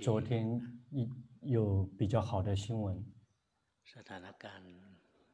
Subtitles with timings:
[0.00, 0.60] 昨天
[1.42, 3.04] 有比较好的新闻。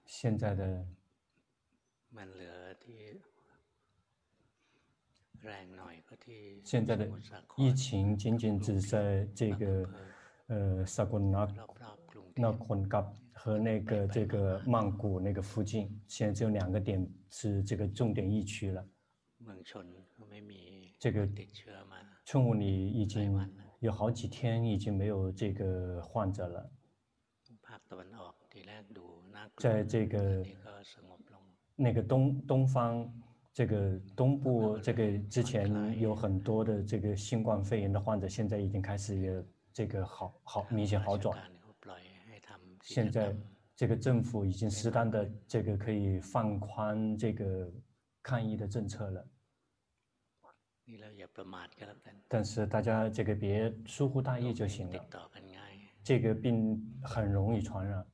[0.06, 0.86] 现在的
[6.62, 7.10] 现在的
[7.56, 9.88] 疫情仅仅只在这个
[10.46, 11.46] 呃萨古纳
[12.36, 18.88] 那昆嘎和那个这个曼谷那个附近，现在只有两个点是这个重点疫区了。
[20.98, 21.28] 这个
[22.24, 23.34] 村屋里已经
[23.84, 26.70] 有好几天已经没有这个患者了。
[29.58, 30.46] 在这个
[31.76, 33.06] 那个东东方，
[33.52, 41.38] 这个东部，这个之前有很多的这个新冠肺炎的患者，现在已经开始有这个好好明显好转。
[42.80, 43.36] 现在
[43.76, 47.70] 这个政府已经适当的这个可以放宽这个
[48.22, 49.26] 抗疫的政策了。
[52.28, 55.08] 但是大家这个别疏忽大意就行了。
[56.02, 58.06] 这个病很容易传染，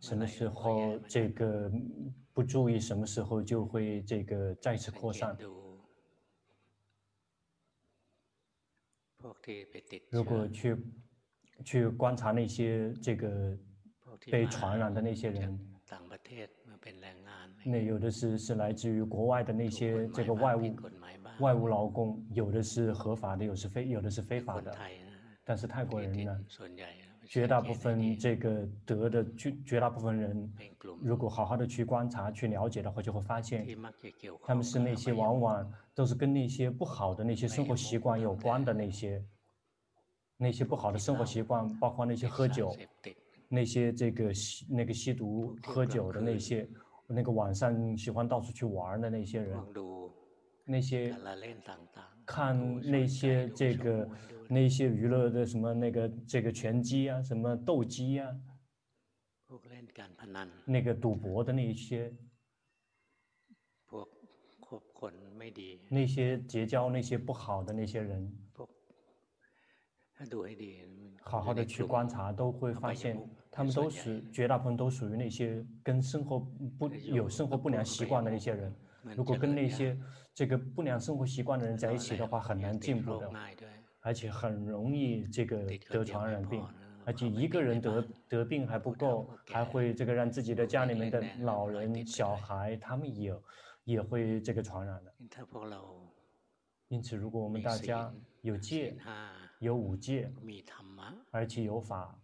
[0.00, 1.70] 什么时候这个
[2.32, 5.36] 不注意，什么时候就会这个再次扩散。
[10.10, 10.76] 如果去
[11.64, 13.58] 去观察那些这个
[14.30, 15.58] 被传染的那些人。
[17.64, 20.76] 那有的是是来自于国外的那些这个外务
[21.40, 24.76] 外务劳工，有的是合法的，有的是非有的是非法的。
[25.44, 26.44] 但是泰国人呢，
[27.26, 30.52] 绝大部分这个得的绝绝大部分人，
[31.00, 33.66] 如果好好的去观察去了解的话，就会发现，
[34.44, 39.24] 他们是那些往往都是跟那些不好的那些生活习惯有关的那些
[40.36, 42.74] 那些不好的生活习惯，包括那些喝酒。
[43.50, 46.68] 那些这个吸那个吸毒喝酒的那些，
[47.08, 49.58] 那个晚上喜欢到处去玩的那些人，
[50.64, 51.16] 那些
[52.26, 54.08] 看那些这个
[54.48, 58.30] 那些娱乐的什么那个这个拳击啊，什么斗鸡啊，
[60.66, 62.14] 那个赌博的那些，
[65.88, 68.30] 那些结交那些不好的那些人。
[71.22, 73.16] 好好的去观察，都会发现，
[73.50, 76.38] 他们都是绝大部分都属于那些跟生活
[76.78, 78.74] 不有生活不良习惯的那些人。
[79.16, 79.98] 如果跟那些
[80.34, 83.30] 这个不良生活习惯的人在一起的话，很难进步的，
[84.00, 86.64] 而且很容易这个得传染病。
[87.04, 93.34] 而且一个人得得病还不够，还会这个让自己的家里面的老人、小孩，他们也
[93.84, 95.14] 也会这个传染的。
[96.88, 98.96] 因此，如果我们大家有戒。
[99.60, 100.32] 有五戒，
[101.32, 102.16] 而且有法，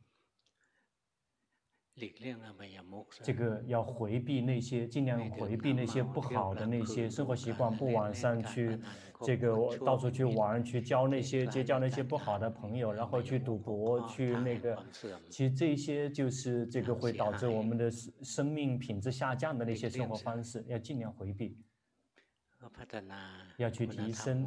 [3.22, 8.77] 这个要回避那些，尽量回避那些不好的那些生活习惯，不往上去
[9.22, 14.77] 这个到处去玩，去交那些结交那些不好的朋友，然后去赌博，去那个，
[15.31, 21.56] 其实这些就是这个会导致我们的生命品质下降的那些生活方式，要尽量回避。
[23.59, 24.44] 要去提升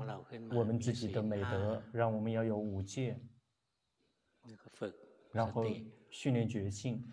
[0.52, 3.18] 我们自己的美德，让我们要有五戒，
[5.32, 5.64] 然后
[6.10, 7.08] 训练觉性，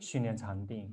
[0.00, 0.92] 训练禅定，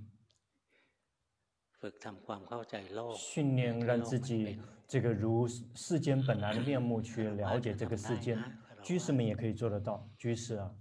[3.15, 8.37] 训练让自己这个如世间本来的面目去了解这个世间。
[8.83, 10.73] 居士们也可以做得到，居士啊，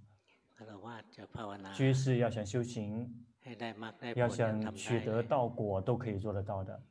[1.75, 3.07] 居士要想修行，
[4.15, 6.83] 要想取得道果，都可以做得到的。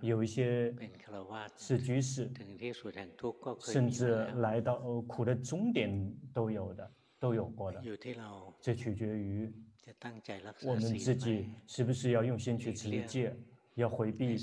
[0.00, 0.74] 有一些
[1.56, 2.32] 是居士，
[3.60, 7.82] 甚至来到苦的终点都有的，都有过的。
[8.60, 9.52] 这取决于
[10.64, 13.34] 我们自己是不是要用心去持戒，
[13.74, 14.36] 要回避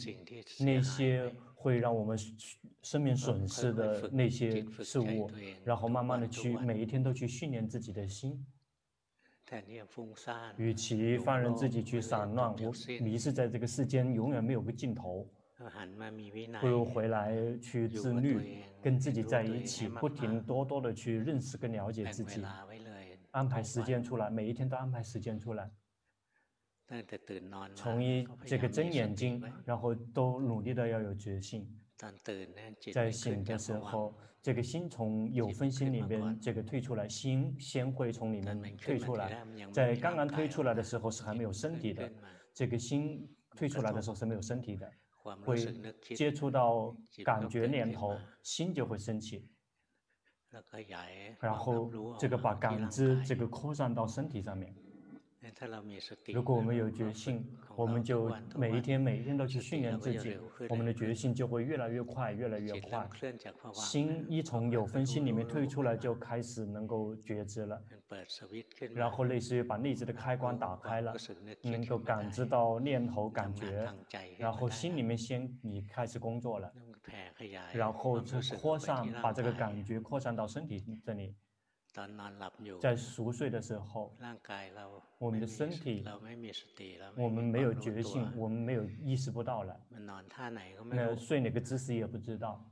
[0.60, 2.18] 那些会让我们
[2.82, 5.30] 生命损失的那些事物，
[5.64, 8.46] 然后慢慢的去每一天都去训练自己的心。
[10.58, 15.30] 与其放任自己去散乱，我迷失在这个世间，永远没有个尽头，
[16.62, 17.34] 不如回来。
[17.62, 22.42] 去自律，跟自己在一起，不停多多的去认识跟了解自己，
[23.32, 25.70] 安排时间出来，每一天都安排时间出来，
[27.76, 31.68] 从一这个睁眼睛，然后都努力的要有决心。
[32.92, 39.46] 在醒的时候，这个心从有分心里面这个退出来，心先会从里面退出来。
[39.72, 42.12] 在刚刚退出来的时候是还没有身体的，
[42.54, 43.26] 这个心
[43.56, 44.92] 退出来的时候是没有身体的，
[45.46, 45.58] 会
[46.16, 49.50] 接触到感觉念头，心就会升起，
[51.40, 51.90] 然后
[52.20, 54.76] 这个把感知这个扩散到身体上面。
[56.34, 57.46] 如果我们有决心，
[57.76, 60.38] 我们就每一天每一天都去训练自己，
[60.70, 63.08] 我们的决心就会越来越快，越来越快。
[63.74, 67.82] 心一从有分心里面退出来，就开始能够觉知了。
[68.94, 71.14] 然后类似于把内置的开关打开了，
[71.64, 73.88] 能够感知到念头感觉，
[74.38, 76.72] 然后心里面先你开始工作了，
[77.74, 81.36] 然后就扩散，把这个感觉扩散到身体这里。
[82.82, 84.12] 在熟睡的时候，
[85.20, 86.04] 我们的身体，
[87.16, 89.80] 我们没有觉性，我们没有意识不到了。
[90.90, 92.66] 那睡哪个姿势也不知道。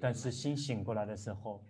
[0.00, 1.62] 但是心醒过来的时候，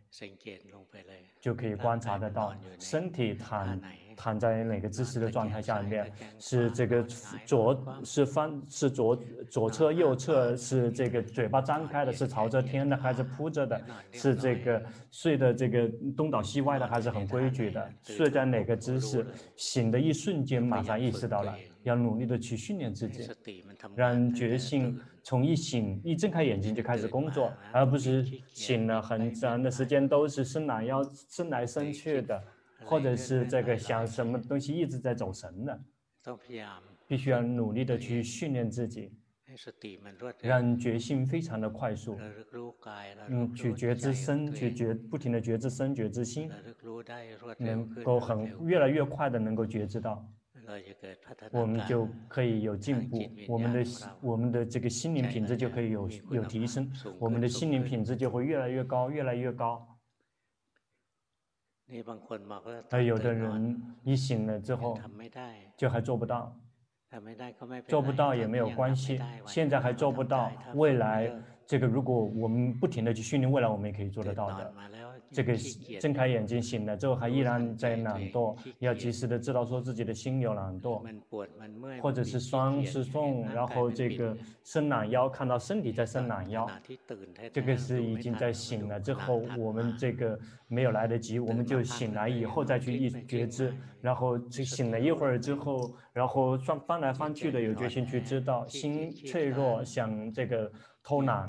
[1.40, 3.80] 就可以观察得到身体躺
[4.16, 7.02] 躺在哪个姿势的状态下面，是这个
[7.46, 9.16] 左是翻是左
[9.50, 13.80] 左侧右侧是这个嘴巴张开的，是朝着天的还是扑着的？
[14.12, 17.92] 是这个睡的这个东倒西歪的还是很规矩的？
[18.04, 19.26] 睡在哪个姿势？
[19.56, 23.22] 醒的一瞬间马上意识到了，要努力的去训练自己，
[23.96, 25.00] 让觉性。
[25.30, 32.42] 从一醒一睁开眼睛就开始工作，而不是醒了很长的时间都是伸懒腰、伸来伸去的，
[32.84, 35.80] 或者是这个想什么东西一直在走神的。
[37.06, 39.12] 必须要努力的去训练自己，
[40.40, 42.18] 让觉性非常的快速。
[43.28, 46.50] 嗯，去觉知身，去觉不停的觉知身、觉知心，
[47.58, 50.28] 能够很越来越快的能够觉知到。
[51.52, 53.18] 我们就可以有进步，
[53.48, 53.84] 我们的
[54.20, 59.86] 我们的这个心灵品质就可以有有提升，我们的心灵品质就会越来越高，越来越高。
[62.90, 64.96] 而有的人一醒了之后，
[65.76, 66.56] 就还做不到，
[67.88, 71.32] 做不到也没有关系，现在还做不到，未来
[71.66, 74.72] 这个如果我们不停的去训练，未来我们也可以做得到的。
[75.32, 75.56] 这个
[76.00, 81.02] 睁开眼睛醒了之后还依然在懒惰，要及时的知道说自己的心有懒惰，
[82.00, 86.68] 或者是酸是痛，然后这个伸懒腰，看到身体在伸懒腰，
[87.52, 100.70] 这个是已经在醒了之后，我们这个没有来得及，我们就醒来以后再去一觉知，然后就醒了一会儿之后，然后翻翻来翻去的有决心去知道心脆弱，想这个
[101.04, 101.46] 偷懒。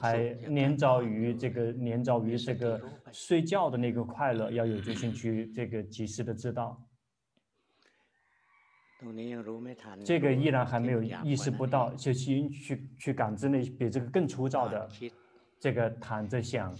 [0.00, 2.80] 还黏着于这个黏着于这个
[3.12, 6.80] 睡觉的那个快乐，要有决心去这个及时的知道。
[10.04, 14.88] 这个依然还没有意识不到，就去去去感知那比这个更粗糙的，
[15.60, 16.74] 这个躺着想，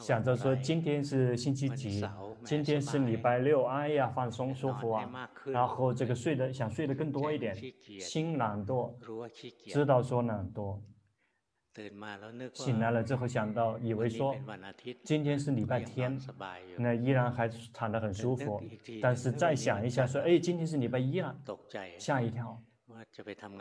[0.00, 2.02] 想着说今天是星期几，
[2.44, 7.54] 今天是礼拜六，哎呀放松舒服啊，然后这个睡得想睡得更多一点，
[8.00, 8.94] 心懒惰，
[9.66, 10.80] 知道说懒惰。
[12.52, 14.34] 醒来了之后想到，以为说
[15.02, 16.18] 今天是礼拜天，
[16.76, 18.62] 那依然还躺得很舒服。
[19.02, 21.36] 但是再想一下说，哎，今天是礼拜一了，
[21.98, 22.62] 吓一跳。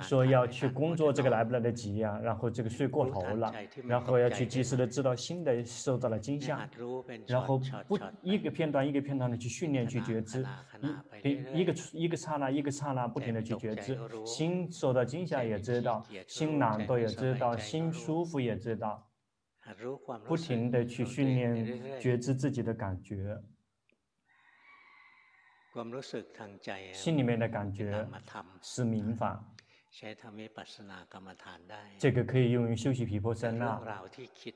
[0.02, 2.20] 说要去工作，这个来不来得及呀？
[2.24, 3.54] 然后这个睡过头了，
[3.86, 6.70] 然后要去及时的知道新的受到了惊吓，
[7.28, 10.46] 然后不一个片段一个片段的去训练去觉知，
[11.24, 19.08] 一一个一个刹那一个刹那不停的去觉知，心受到惊吓也知道，心懒惰也知道，心舒服也知道，
[20.26, 23.38] 不停的去训练觉知自己的感觉。
[26.94, 28.08] 心里面的感觉
[28.62, 29.44] 是明法。
[32.00, 33.80] 这个可以用于修习皮婆舍那，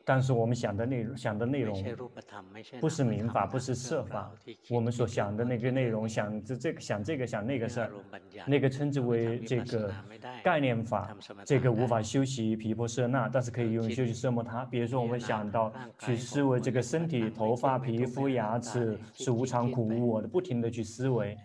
[0.04, 1.84] 但是我们想的内容，想的内容
[2.82, 4.34] 不是明法，不是色法。
[4.68, 7.92] 我们所想的那个内容，想着这个，想这个，想那个事儿，
[8.48, 9.94] 那个称之为这个
[10.44, 11.16] 概念法，
[11.46, 14.66] 这个无法修习皮婆舍那，但是可以用于修习奢摩他。
[14.66, 21.38] 比如说，我们想到去思维这个身体、头发、皮肤、牙齿是无常苦无我的，不停的去思维，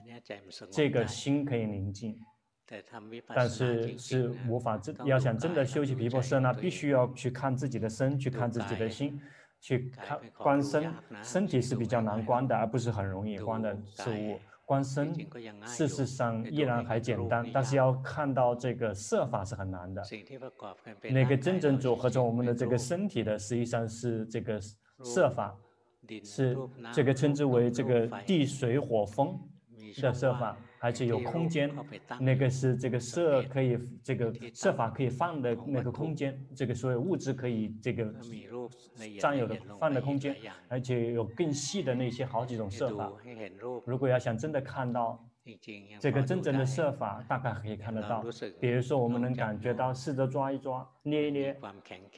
[0.70, 2.18] 这个心可以宁静。
[3.34, 9.20] 但是是无法真要想真的修习皮婆舍那，必须要去看自己的身，去看自己的心，
[9.60, 10.92] 去看观身。
[11.22, 14.38] 身体是比较难观的，而不是很容易观的事物。
[14.64, 15.12] 观身，
[15.66, 20.02] 事实上依然还简单，但是要看到这个色法是很难的。
[21.10, 24.58] 那个真正组合成我们的这个身体的，实际上是这个
[25.02, 25.54] 色法，
[26.24, 26.56] 是
[26.92, 29.38] 这个称之为这个地水火风
[30.00, 30.56] 的设法。
[30.84, 31.70] 而且有空间，
[32.18, 38.12] 那个是这个设可以，这个设法可以放的那个空间，这个所有物质可以这个
[39.20, 43.12] 占有的放的空间，而且有更细的那些好几种设法。
[43.84, 45.24] 如果要想真的看到
[46.00, 48.24] 这个真正的设法，大概可以看得到。
[48.58, 51.56] 比如说，我们能感觉到试着抓一抓、捏一捏，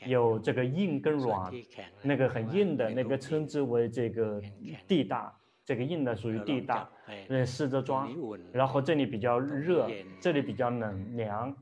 [0.06, 1.52] 有这个硬跟软，
[2.00, 4.40] 那个很硬的那个称之为这个
[4.88, 5.38] 地大。
[5.64, 6.86] 这个硬的属于地大，
[7.26, 8.14] 那，试着装，
[8.52, 9.88] 然后这里比较热，
[10.20, 11.56] 这里比较冷凉。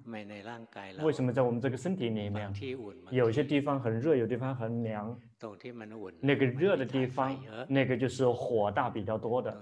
[1.02, 2.52] 为什么在我们这个身体里面，
[3.10, 5.16] 有些地方很热，有地方很凉？
[6.20, 7.36] 那个热的地方，
[7.68, 9.52] 那个就是火大比较多的；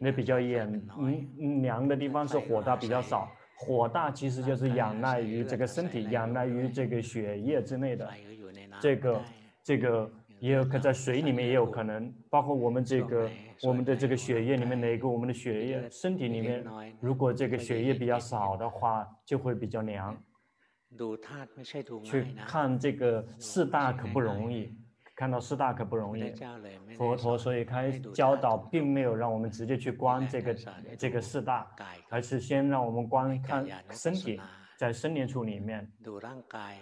[0.00, 0.68] 那比较炎
[0.98, 3.30] 嗯凉的地方是火大比较少。
[3.54, 8.10] 火大其实就是仰赖于这个身体，仰赖于这个血液之类的。
[8.80, 9.22] 这个
[9.62, 10.10] 这个。
[10.40, 13.30] 也有可在水里面也有可能，包括我们这个
[13.62, 16.64] 我们的这个血液里面哪个我们的血液身体里面，
[17.00, 20.16] 如果这个血液比较少的话，就会比较凉。
[22.02, 24.74] 去看这个四大可不容易，
[25.14, 26.32] 看到四大可不容易。
[26.96, 30.54] 佛陀所以开教导，并没有让我们直接去观这个
[30.96, 31.66] 这个四大，
[32.08, 34.40] 而是先让我们观看身体，
[34.78, 35.90] 在生念处里面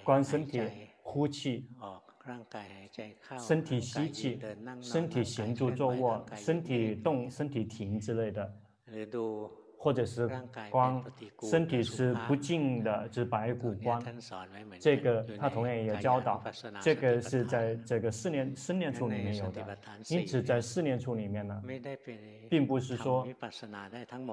[0.04, 0.62] 观身体
[1.02, 1.68] 呼气。
[3.38, 4.40] 身体吸气，
[4.80, 8.52] 身体行住坐卧，身体动，身体停之类的，
[9.78, 10.28] 或者是
[10.70, 11.04] 光，
[11.42, 14.02] 身体是不净的，是白骨光。
[14.80, 16.42] 这个他同样也教导，
[16.80, 19.78] 这个是在这个四念四念处里面有的。
[20.08, 21.62] 因此，在四念处里面呢，
[22.50, 23.24] 并不是说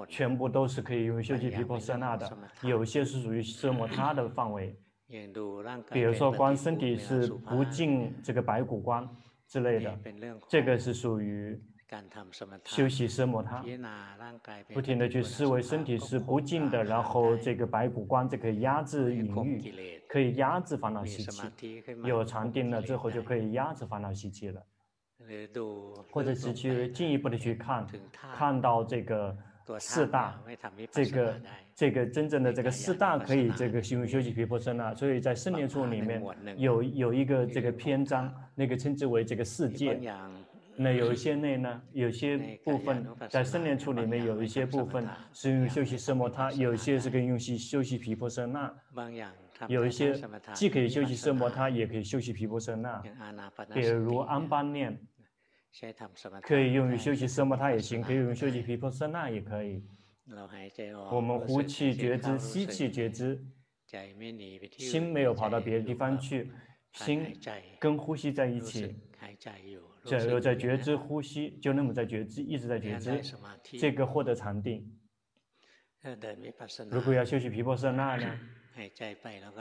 [0.08, 4.74] 全部都是可以用修习毗婆舍那的，有些是属于奢摩他的范围。
[5.92, 9.08] 比如说，光身体是不进这个白骨光
[9.46, 9.98] 之类的，
[10.48, 11.60] 这个是属于
[12.64, 13.62] 休息奢摩他，
[14.72, 24.62] 不停的去思维身体是不净的，然后这个白骨光就可以压制淫欲，可以压制烦恼习气，有禅定了之后就可以压制烦恼习气了，
[26.10, 27.86] 或者是去进一步的去看，
[28.34, 29.36] 看到这个。
[29.78, 30.38] 四大，
[30.92, 31.40] 这个
[31.74, 36.22] 这个真正的这个四大可以这个修修习皮婆舍那，所以在圣念处里面
[36.56, 40.00] 有有一个这个篇章，那个称之为这个世界。
[40.76, 48.72] 那有一些内呢，有些部分在圣念处里面有一些部分是用修习奢摩他，有一些是可以用习修习皮婆舍那，
[49.68, 50.20] 有一些
[50.52, 53.00] 既可以修习奢摩他，也可以修习皮婆舍那，
[53.72, 54.98] 比如安般念。
[56.42, 59.84] 可以用于修习奢摩他也行，可以用于修习毗婆舍那也可以。
[61.10, 63.44] 我们呼气觉知，吸气觉知，
[64.78, 66.50] 心没有跑到别的地方去，
[66.92, 67.38] 心
[67.78, 68.96] 跟呼吸在一起，
[70.04, 73.20] 只有在觉知呼吸，就那么在觉知，一直在觉知，
[73.78, 74.98] 这个获得禅定。
[76.90, 78.38] 如果要修习毗婆舍那呢，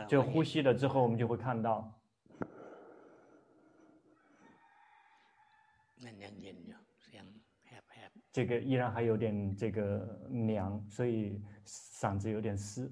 [0.07, 1.99] 就呼吸了之后，我们就会看到。
[8.33, 12.91] 这个依然还有点这个凉，所以嗓子有点湿。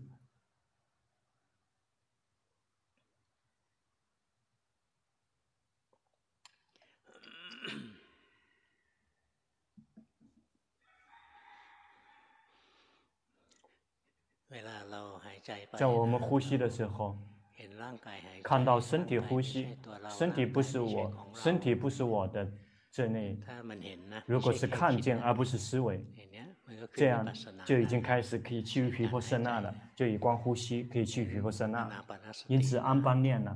[15.75, 17.17] 在我们呼吸的时候，
[18.43, 19.75] 看到身体呼吸，
[20.07, 22.47] 身体不是我，身体不是我的。
[22.91, 23.39] 这内，
[24.25, 26.05] 如果是看见而不是思维，
[26.93, 27.25] 这样
[27.65, 31.89] 就已经开始可以趋于皮婆舍那了，就以观呼吸可以趋于皮婆舍那。
[32.47, 33.55] 因此安般念呢，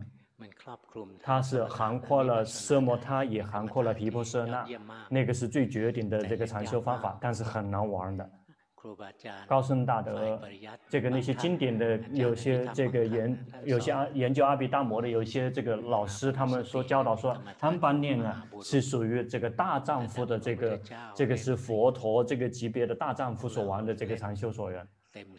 [1.22, 4.66] 它是涵括了奢摩他，也涵括了皮婆舍那，
[5.10, 8.30] 那个是最绝顶的这个禅修方法，但是很难玩的。
[9.48, 10.40] 高僧大德，
[10.90, 20.80] 这个那些经典的有些这个研，有些研究阿毗达摩的，有一些这个老师他们说教导说，安般念呢是属于这个大丈夫的这个，
[21.16, 24.88] 这个是佛陀这个级别的大丈夫所玩的这个禅修所缘。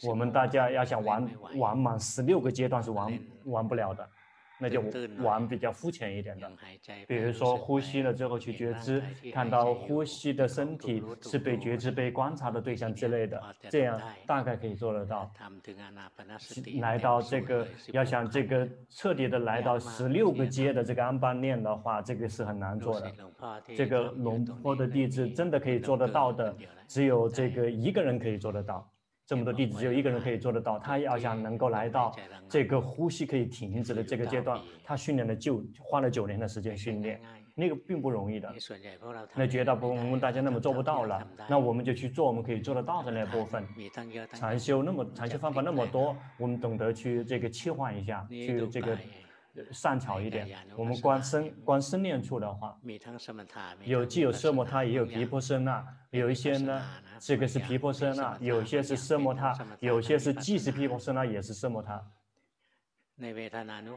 [0.03, 4.09] 我们大家要想玩玩满十六个阶段是玩玩不了的。
[4.59, 4.83] 那就
[5.23, 6.51] 玩比较肤浅一点的，
[7.07, 15.31] 比如说呼吸了之后去觉知，看到呼吸的身体是被觉知、被观察的对象之类的，这样大概可以做得到。
[16.81, 23.13] 来到这个，要想这个彻底的来到十六个阶的这个安般念的话，这个是很难做的。
[23.77, 28.89] 这个龙坡的弟子真的可以做得到的，只有这个一个人可以做得到。
[29.27, 30.79] 这么多弟子，只有一个人可以做得到。
[30.79, 32.15] 他要想能够来到
[32.49, 37.21] 这个呼吸可以停止的这个阶段，他训练了就花了九年的时间训练，
[37.53, 38.55] 那个并不容易的。
[39.35, 43.67] 那绝大部分大家那么做不到了，那我们就去做我们可以做得到的那部分。
[44.33, 48.97] 禅修那么禅修方法那么多，我们懂得去这个切换一下，去这个。
[49.73, 52.79] 善巧一点，我们观身观身念处的话，
[53.85, 56.83] 有既有奢摩他，也有毗婆舍那，有一些呢，
[57.19, 62.03] 这个是毗婆舍那，有些是奢摩他，有些是既是毗婆舍那，也是奢摩他。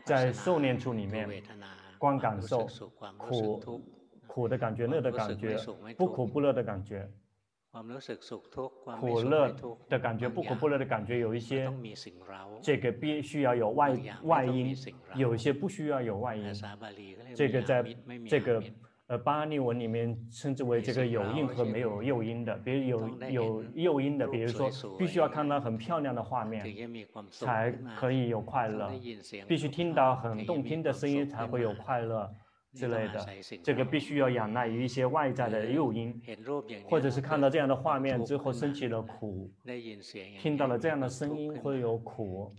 [0.06, 1.28] 在受念处里面，
[1.98, 2.66] 观感受
[3.18, 3.84] 苦、
[4.28, 5.58] 苦的感觉、乐的感觉、
[5.98, 7.10] 不苦不乐的感觉。
[9.00, 9.56] 苦乐
[9.88, 11.72] 的感觉，不苦不乐的感觉，有一些
[12.62, 14.76] 这个必须要有外外因，
[15.16, 16.52] 有一些不需要有外因。
[17.36, 17.86] 这个在
[18.28, 18.64] 这个
[19.06, 26.66] 呃巴利文里面称之为这个有因和没有诱因的，比如有有诱因的，比如说必须要看到很漂亮的画面
[27.30, 28.92] 才可以有快乐，
[29.48, 32.28] 必须听到很动听的声音才会有快乐。
[32.80, 33.28] 之类的，
[33.62, 36.22] 这个必须要仰赖于一些外在的诱因，
[36.86, 39.52] 或者是看到这样的画面之后升起了苦，
[40.40, 42.56] 听到了这样的声音会有苦，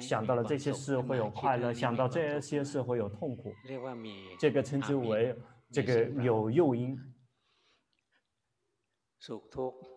[0.00, 3.54] 想到了这些事会有快乐，想到这些事会有痛苦，
[4.40, 5.32] 这个称之为
[5.70, 6.98] 这个有诱因。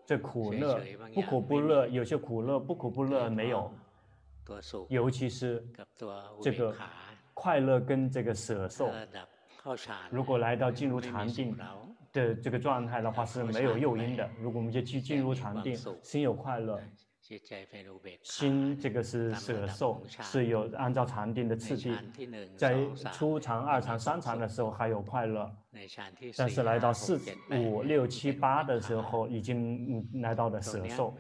[0.06, 0.80] 这苦乐
[1.16, 2.04] 不苦不乐，有。
[2.04, 3.74] 些苦乐不苦不乐没有，
[4.90, 5.66] 尤其是
[6.40, 6.76] 这个。
[7.42, 8.92] 快乐跟这个舍受，
[10.10, 11.56] 如果来到进入禅定
[12.12, 14.30] 的这个状态的话是没有诱因的。
[14.40, 16.80] 如果我们就去进入禅定，心有快乐，
[18.24, 21.94] 心这个是舍受，是有按照禅定的次第，
[22.58, 22.76] 在
[23.14, 25.52] 初禅、二禅、三禅的时候还有快乐，
[26.36, 27.20] 但是来到四、
[27.52, 31.16] 五、六、七、八的时候，已经来到了舍受，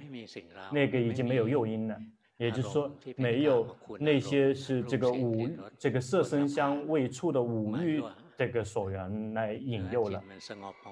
[0.71, 1.95] 那个已经没有诱因了。
[2.37, 3.67] 也就是说，没有
[3.99, 5.45] 那些是这个五
[5.77, 8.01] 这个色声香味触的五欲
[8.39, 10.23] 这个所缘来引诱了，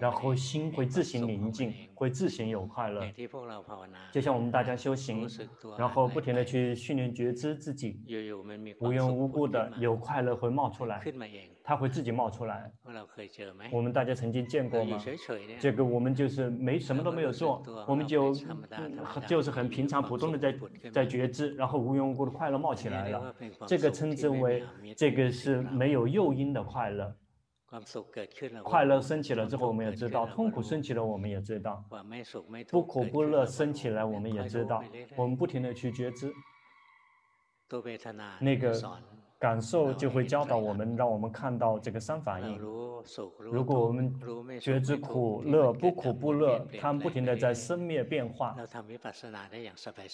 [0.01, 3.09] 然后心会自行宁静，会自行有快乐。
[4.11, 5.25] 就像我们大家修行，
[5.79, 8.01] 然后不停的去训练觉知自己，
[8.81, 11.01] 无缘无故的有快乐会冒出来。
[11.63, 12.69] 它会自己冒出来。
[13.71, 15.01] 我们大家曾经见过吗？
[15.57, 18.33] 这个我们就是没什么都没有做，我们就
[19.25, 20.59] 就是很平常普通的在
[20.91, 23.33] 在觉知，然后无缘无故的快乐冒起来了。
[23.65, 24.65] 这个称之为
[24.97, 27.15] 这个是没有诱因的快乐。
[28.63, 31.83] 快乐升起了之后，我们也知道；痛苦升起了，我们也知道；
[32.71, 34.83] 不苦不乐升起来，我们也知道。
[35.15, 36.33] 我们不停的去觉知
[38.39, 38.73] 那个。
[39.39, 42.57] 感受就会教导我们，让我们看到这个三反应。
[42.57, 44.11] 如果我们
[44.59, 48.55] 觉知苦乐不苦不乐，它们不停的在生灭变化，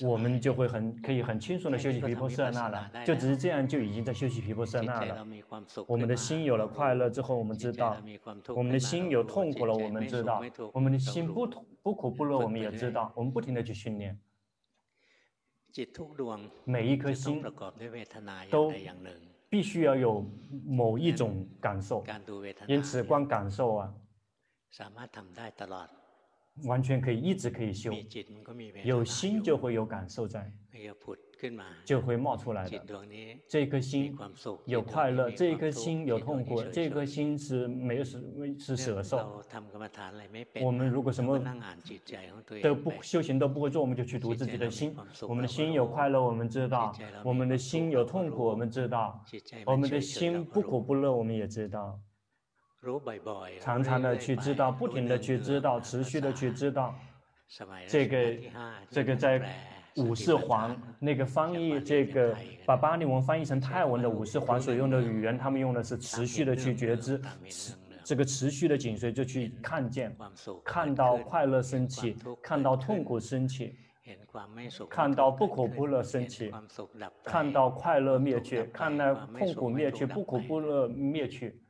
[0.06, 2.92] 我们就会很可以很轻松的休息皮婆舍那了。
[3.06, 5.26] 就只是这样，就已经在休息皮婆舍那了。
[5.88, 7.96] 我们的心有了快乐之后，我们知道；
[8.54, 10.42] 我们的心有痛苦了，我们知道；
[10.74, 13.12] 我们的心不痛不苦不乐，我们也知道。
[13.16, 14.20] 我们不停的去训练。
[16.66, 17.42] 每一颗心
[18.50, 18.72] 都
[19.50, 20.26] 必须要有
[20.66, 22.04] 某一种感受，
[22.68, 23.94] 因此光感受啊，
[26.66, 27.92] 完全可以一直可以修，
[28.84, 30.52] 有心就会有感受在。
[31.86, 32.82] 就会冒出来的。
[33.48, 34.16] 这颗心
[34.66, 38.22] 有快乐，这颗心有痛苦，这颗心是没有是
[38.58, 39.42] 是舍受。
[40.62, 41.40] 我们如果什么
[42.62, 44.96] 都不修行都不会做，我们就去读自己的心。
[45.22, 49.20] 我们的心有快乐，我们知道；我们的心有痛苦，我们知道；
[49.66, 52.00] 我们的心不苦不乐，我们也知道。
[53.60, 56.96] 常常的去知道，不停的去知道，持续的去知道。
[57.88, 58.38] 这个
[58.90, 59.42] 这个在。
[59.98, 67.22] 五世皇那个翻译这个把巴利文翻译成泰文的武世皇所用的语言，他们用的是持续的去觉知，
[68.04, 70.16] 这个持续的紧随着去看见，
[70.64, 73.76] 看到快乐升起，看到痛苦升起，
[74.90, 76.52] 看到不苦不乐升起，
[77.24, 81.63] 看到快乐灭去，看到痛苦灭去，不苦不乐灭去。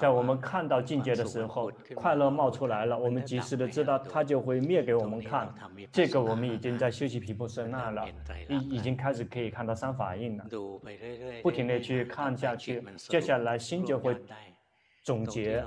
[0.00, 5.54] 在我们看到境界的时候，快乐冒出来了，我们及时的知道，它就会灭给我们看。
[5.92, 8.04] 这个我们已经在修习毗婆舍那了，
[8.48, 10.44] 已已经开始可以看到三法印了。
[11.42, 14.16] 不停的去看下去，接下来心就会。
[15.06, 15.64] 总结，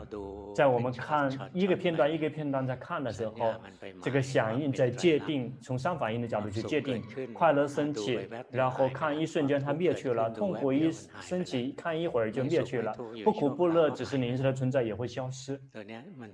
[0.53, 3.53] 在我们看一个片段一个片段在看的时候，
[4.01, 7.01] 这个响应在界定，从三反应的角度去界定，
[7.33, 8.19] 快乐升起，
[8.51, 15.57] 然后看一瞬间它灭去了，痛苦一升起，看一会儿就灭去了，不苦不乐只是临时的存在也会消失。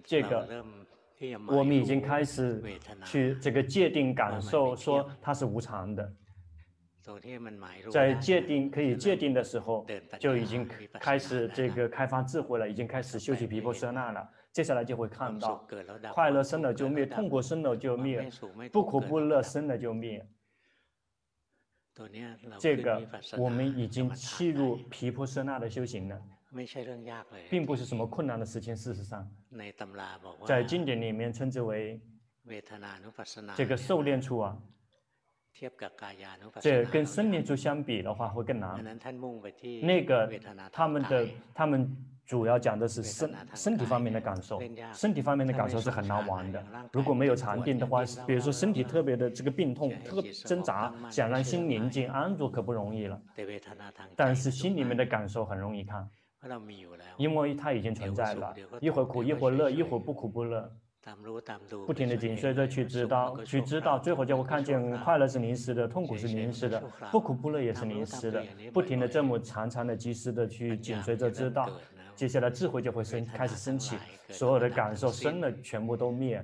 [0.03, 0.65] 这个
[1.47, 2.59] 我们已经开始
[3.05, 6.11] 去这个界定感受，说它是无常的。
[7.91, 9.85] 在界定可以界定的时候，
[10.19, 10.67] 就已经
[10.99, 14.27] 开始这个开发智慧了，已经开始修习皮婆舍那了。
[14.51, 15.67] 接下来就会看到，
[16.13, 18.27] 快乐生了就灭，痛苦生了就灭，
[18.71, 20.25] 不苦不乐生了就灭。
[22.59, 26.21] 这个我们已经契入皮婆舍那的修行了，
[27.49, 28.75] 并不是什么困难的事情。
[28.75, 29.29] 事实上，
[30.45, 32.01] 在经典里面称之为
[33.55, 34.57] 这个受练处啊。
[36.59, 38.83] 这跟生念处相比的话会更难。
[39.81, 40.29] 那个
[40.71, 44.59] 他们的他们主要讲的是身身体方面的感受，
[44.91, 46.61] 身体方面的感受是很难玩的。
[46.91, 53.21] 如果没有禅定的话，比如说身体特别的这个病痛，特挣扎，想让心宁静安住可不容易了。
[54.15, 56.09] 但是心里面的感受很容易看，
[57.15, 60.69] 因为它已经存在了，一会儿苦一会儿乐，一会儿不苦不乐。
[61.85, 68.43] 不停的紧随着去知道，去知道，最后就会看见快乐是临时的，痛苦是临时的，不苦不乐也是临时的。
[68.73, 71.69] 不停的这么长长的、及时的去紧随着知道，
[72.15, 73.97] 接下来智慧就会升开始升起，
[74.29, 76.43] 所有的感受生了全部都灭。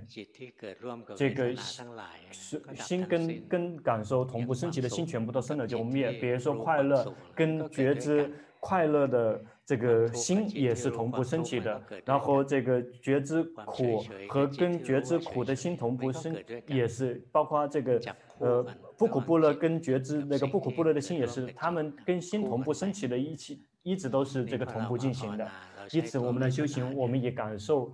[1.15, 6.11] 这个心心跟跟感受同步升起的心全部都生了就灭。
[6.11, 9.41] 比如说快乐跟觉知快乐的。
[9.65, 16.35] 这个心也是同步升起的，然后这个觉知苦和跟觉知苦的心同步升，
[16.67, 18.01] 也是包括这个
[18.39, 18.65] 呃
[18.97, 25.47] 不苦不乐跟觉知那个不苦不乐的心也是，他们跟心同步升起的一起，一直都是这个同步进行的。
[25.91, 27.91] 因此，我们来修行，我们以感受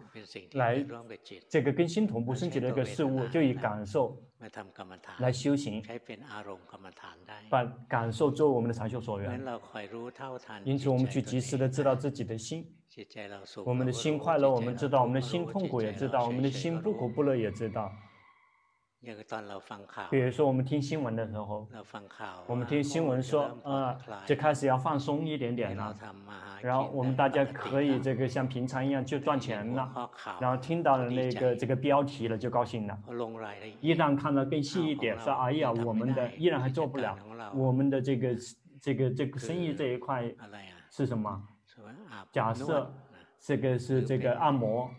[0.53, 0.85] 来
[1.49, 4.17] 这个跟心同步升起的一个事物，就以感受
[5.19, 5.81] 来修行，
[7.49, 9.31] 把感受作为我们的长修所缘。
[10.63, 12.65] 因此，我们去及时的知道自己的心，
[13.65, 17.91] 我们的心快乐，我们知道；我们的心痛苦也知道；我们的心不苦不乐也知道。
[20.09, 21.67] 比如说，我们听新闻的时候，
[22.47, 25.95] 我们听新闻说，呃，就开始要放松一点点了，
[26.61, 32.97] 然后我们大家可以这个像平常一样就赚钱了，然后听到了那个这个标题了就高兴了。
[33.79, 37.17] 一旦看到更细一点，说，哎呀，我们的依然还做不了，
[37.53, 38.35] 我们的这个
[38.81, 40.23] 这个这个生意这一块
[40.89, 41.41] 是什么？
[42.31, 42.93] 假设
[43.39, 44.89] 这个是这个按摩。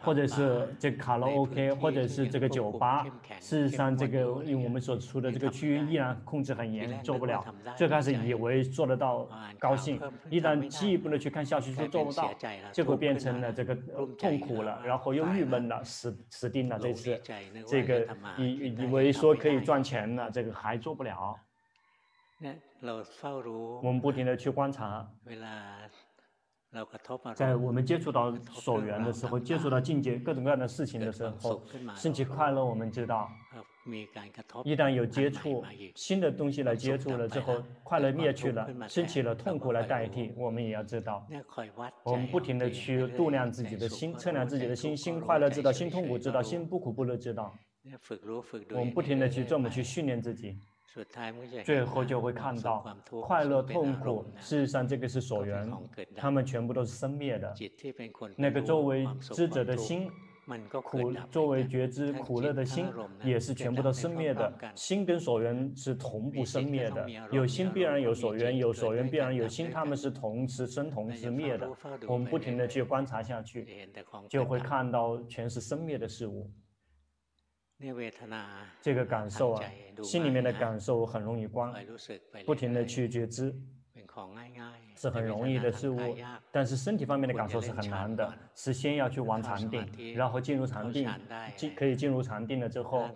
[0.00, 3.06] 或者是这卡拉 OK，或者是这个酒吧，
[3.40, 7.44] 事实上，这个因为我们所处的这个区域依然控制很严，做不了。
[7.76, 10.00] 最开始以为做得到，高兴，
[10.30, 12.32] 一旦进一步的去看下去，说做不到，
[12.72, 13.74] 结果变成了这个
[14.18, 16.78] 痛苦了，然后又郁闷了，死死定了。
[16.78, 17.20] 这次
[17.66, 18.06] 这个
[18.38, 21.36] 以以为说可以赚钱了，这个还做不了。
[23.82, 25.08] 我们不停的去观察。
[27.34, 31.62] 在我们接触到所缘的时候，接触到境界各种各样的事情的时候，
[31.94, 33.30] 升起快乐，我们知道，
[34.64, 41.26] 一旦有接触新的东西来接触了之后，快乐灭去了，升起了痛苦来代替，我们也要知道，
[42.02, 47.54] 我们不停的去度量自己的心，测量自己的心，心快乐知道，心痛苦知道，心不苦不乐知道，
[48.70, 50.58] 我们不停的去这么去训练自己。
[51.64, 52.84] 最后就会看到
[53.22, 55.70] 快乐、痛苦，事实上这个是所缘，
[56.14, 57.54] 他们全部都是生灭的。
[58.36, 60.08] 那个作为知者的心，
[60.68, 62.86] 苦作为觉知苦乐的心，
[63.24, 64.52] 也是全部都生灭的。
[64.74, 71.68] 心跟所缘是同步生灭的，有心必然有所缘，有所缘必然有心，他们是同时生同时灭的。
[72.06, 73.88] 我们不停的去观察下去，
[74.28, 76.48] 就会看到全是生灭的事物。
[78.80, 79.62] 这个感受啊，
[80.04, 81.72] 心里面的感受很容易观，
[82.44, 83.54] 不停的去觉知。
[84.96, 85.98] 是很容易的事物，
[86.50, 91.08] 但是身体方面的感受是很难的，是先要去玩禅定，然后进入禅定，
[91.56, 93.08] 进可以进入禅定了之后，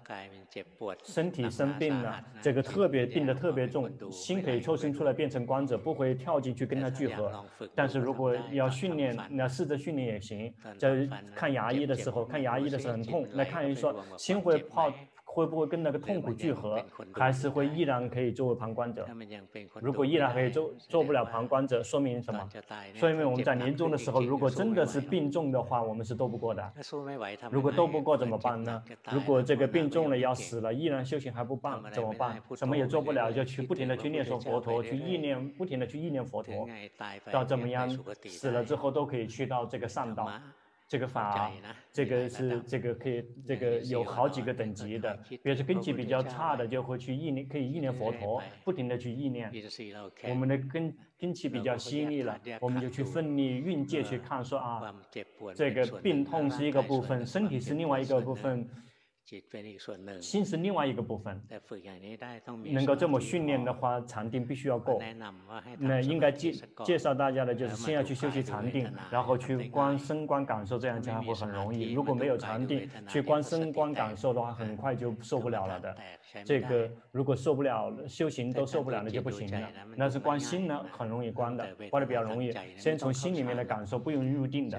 [1.04, 7.44] 身体生病了，这个特别病得特别重，心可以抽身出来变成光者，不会跳进去跟他聚合。
[7.74, 10.52] 但是如果要训练，那试着训练也行。
[10.76, 14.92] 在看牙医的时候，看牙医的时候很痛，那看医说心会泡。
[15.38, 19.06] 会不会跟那个痛苦聚合，还是会依然可以作为旁观者？
[19.80, 22.48] 如果依然可以做做不了旁观者，说明什么？
[22.94, 26.72] 说明我们在临终的时候，如果真的是病重的话，我们是斗不过的。
[27.52, 28.82] 如果斗不过怎么办呢？
[29.12, 32.42] 如果这个病重了要死了，依然修行还不办怎么办？
[32.56, 36.68] 什么也做不了，就去不停的去念诵佛陀，去意念，不停的去意念佛陀，
[37.30, 37.88] 到怎么样
[38.26, 40.28] 死了之后都可以去到这个善道。
[40.88, 41.52] 这个法，
[41.92, 45.14] 这个是这个可以，这个有好几个等级的。
[45.28, 49.52] 比如说根基比较差的，就会去意念，可以意念佛陀，不停的去意念。
[50.30, 54.94] 我们的根根基比较犀利了，我们就去奋力运界去看，说啊，
[55.54, 58.66] 这个病痛是一个部分，身体是另外一个部分。
[60.20, 61.40] 心是另外一个部分，
[62.64, 64.98] 能够这么训练的话，禅定必须要够。
[65.78, 66.52] 那应该介
[66.84, 71.92] 介绍大家的就是先要去修习禅定，然后去观身观感受，这样才会很容易。
[71.92, 75.94] 如果没有禅定，去观身观感受的话，很快就受不了了的。
[76.44, 79.68] 这个如果受不了，修行都受不了，那就不行了。
[79.96, 82.50] 那是观心呢，很容易观的，观的比较容易。
[82.76, 84.78] 先从心里面的感受，不用入定的。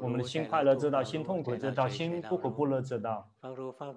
[0.00, 3.28] 我们的心快乐知道，心痛苦知道，心不苦不乐知道。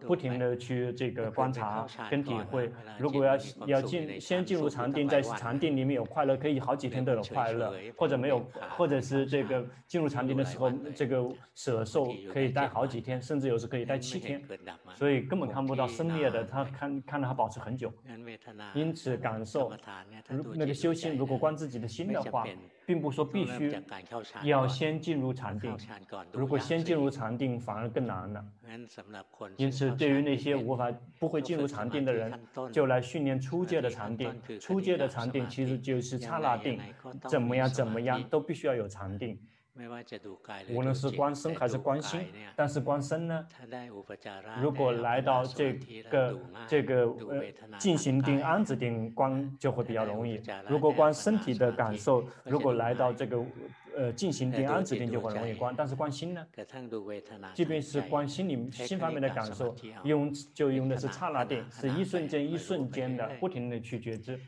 [0.07, 2.71] 不停的去这个观察跟体会。
[2.97, 8.43] 如果要要进先进入禅定，在禅定里面有快乐，可以好几天都有快乐，或者没有，
[8.77, 14.41] 或者是这个进入禅定的时候，这个舍受可以待好几天，甚至有时可以待七天，
[14.95, 17.91] 所以根本看不到生灭的，他看看到他保持很久。
[18.73, 19.71] 因此感受，
[20.27, 22.45] 如那个修心，如果观自己的心的话。
[22.91, 23.73] 并不说必须
[24.43, 25.73] 要先进入禅定，
[26.33, 28.45] 如果先进入禅定反而更难了。
[29.55, 32.37] 因此，对于那些无法不会进入禅定的人，
[32.69, 34.29] 就来训练初阶的禅定。
[34.59, 36.81] 初阶的禅定其实就是刹那定，
[37.29, 39.39] 怎么样怎么样都必须要有禅定。
[40.73, 42.21] 无论是观身还是观心，
[42.55, 43.45] 但是观身呢，
[44.61, 45.73] 如果来到这
[46.09, 47.43] 个这个呃
[47.77, 50.41] 进行定、安止定观就会比较容易。
[50.67, 53.43] 如果观身体的感受，如果来到这个
[53.95, 55.73] 呃进行定、安止定就会容易观。
[55.77, 56.45] 但是观心呢，
[57.53, 64.39] 即便是观心里心方面的感受，用就用的是刹那定，是一瞬间一瞬间的不停的去觉知。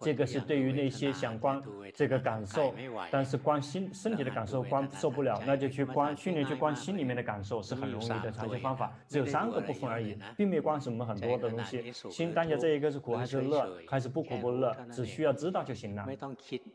[0.00, 1.62] 这个是对于那些想观
[1.94, 2.74] 这个感受，
[3.10, 8.92] 但是观心身体的感受观受不了，那就去观训练去观心里面的感受是很容易的禅修方法。
[9.08, 11.90] 只有三个部分而已，并没有观什么很多的东西。
[12.10, 16.06] 心当下这一个是苦还是乐，还是不苦不乐，只需要知道就行了，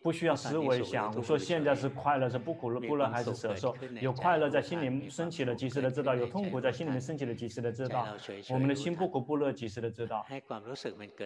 [0.01, 1.13] 不需要思维想。
[1.15, 3.75] 我说现在是快乐是不苦不乐还是舍受？
[3.99, 8.07] 有快乐在心里升起了，及时的知道；有痛苦在心里面升起了，及时的知道。
[8.49, 10.25] 我们的心不苦不乐，及时的知道。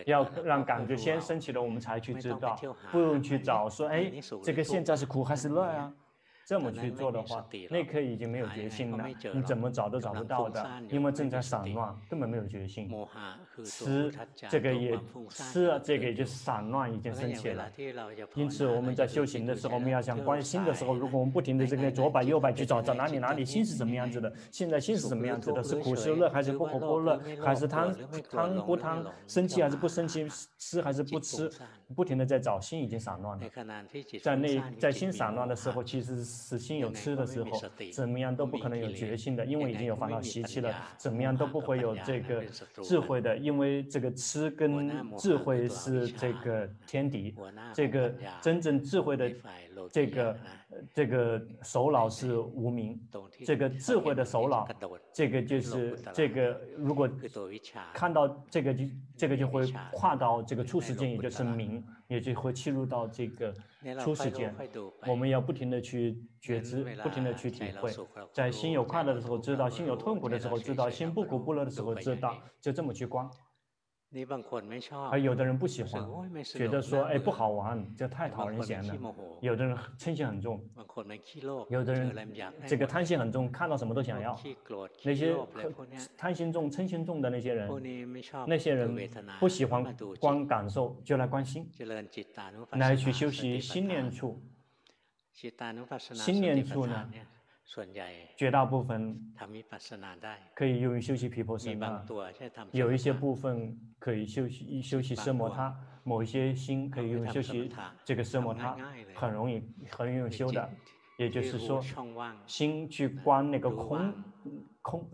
[0.06, 1.85] 要让感觉先升起了，我们。
[1.86, 2.58] 才去知道，
[2.92, 4.12] 不用去找说，哎，
[4.44, 5.94] 这个现在是苦还是乐呀？
[6.46, 9.04] 这么去做的话，那颗已经没有决心了，
[9.34, 12.88] 你怎么找都找不到的，因为正在散乱，根本没有决心。
[13.64, 14.14] 痴
[14.48, 14.96] 这个也
[15.30, 17.68] 痴，这个也就散乱已经升起了。
[18.36, 27.92] 因此我们在修行的时候，我们要想关心的时候，如果我们不停的这个左摆右摆去找，找哪里哪里心是什么样子的，现在心是什么样子的，是苦是乐还是不苦不乐，还是贪
[28.30, 30.28] 贪不贪，生气还是不生气，
[30.60, 31.50] 吃还是不吃，
[31.96, 33.46] 不停的在找，心已经散乱了。
[34.22, 36.66] 在那在心散乱的时候，其实是。
[36.66, 37.52] 心有痴的时候，
[37.94, 40.74] 怎么样都不可能有决心的，因为已经有烦恼习气了。
[40.98, 42.44] 怎么样 都不会有这 个
[42.82, 47.36] 智慧的，因为这个痴跟智慧是这个天敌。
[47.72, 49.32] 这个真正智慧的
[49.92, 50.36] 这个
[50.94, 53.00] 这个首脑是无明，
[53.46, 54.68] 这个智慧的首脑，
[55.14, 57.10] 这个就是这个如果
[57.94, 58.86] 看到这个就
[59.18, 61.84] 这个就会跨到这个初始间，也就是明。
[62.08, 63.52] 也就会切入到这个
[64.00, 64.54] 初始间，
[65.08, 67.92] 我们要不停的去觉知，不停的去体会，
[68.32, 73.28] 在心有快乐的时候知道，心有痛苦的时候知道，心不苦不乐的时候知道，就这么去观。
[75.12, 76.04] 而有的人不喜欢，
[76.44, 78.96] 觉得说，哎，不好玩，这太讨人嫌了。
[79.42, 80.64] 有的人嗔心很重，
[81.70, 82.34] 有的人
[82.66, 84.40] 这个贪心很重，看到什么都想要。
[85.04, 85.36] 那些
[86.18, 87.70] 贪心重、嗔心重的那些人，
[88.48, 88.96] 那些人
[89.40, 91.70] 不喜欢光感受，就来关心，
[92.72, 94.42] 来去修习心念处。
[96.14, 97.10] 心念处呢？
[98.38, 99.20] 绝大部分
[100.54, 102.06] 可以用于修习毗婆舍那，
[102.72, 107.72] 有一些部分可以修习修习奢摩他，某一些心可以用于修习
[108.04, 108.78] 这个奢摩他，
[109.16, 110.70] 很容易很容易修的。
[111.18, 111.82] 也就是说，
[112.46, 114.14] 心去观那个空
[114.82, 115.10] 空，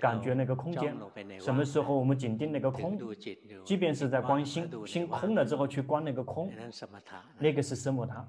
[0.00, 0.96] 感觉那个空间。
[1.40, 2.96] 什么时候我们紧盯那个空，
[3.64, 6.50] 即便是在观心，心空了之后去观那个空，
[7.38, 8.26] 那个是奢摩他。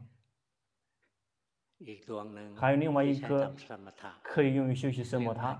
[2.55, 3.53] 还有另外一颗
[4.23, 5.59] 可以用于修习奢摩他，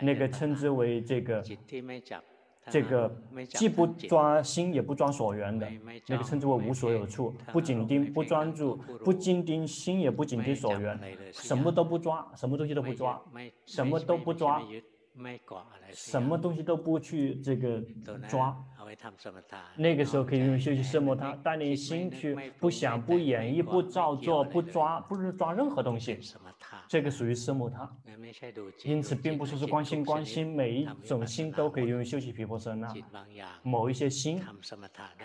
[0.00, 1.42] 那个称之为这个
[2.70, 3.14] 这个
[3.48, 5.66] 既不抓心也不抓所缘的，
[6.06, 10.98] 那个称之为无所有处，不紧盯不专注，不紧盯心也不紧盯所缘，
[11.32, 13.22] 什么都不抓，什么东西都不抓，
[13.64, 14.82] 什么都不抓，什么
[16.36, 17.82] 东西都不去这个
[18.28, 18.56] 抓。
[19.76, 26.18] 那个时候可以用修习奢摩他，带你心去不想、不演绎、不照做、不抓，不是抓任何东西。
[26.94, 27.90] 这个属于奢摩他。
[28.84, 32.94] 因此，并不是说观心观心，每一种心都可以用于修习皮婆舍那。
[33.64, 34.40] 某一些心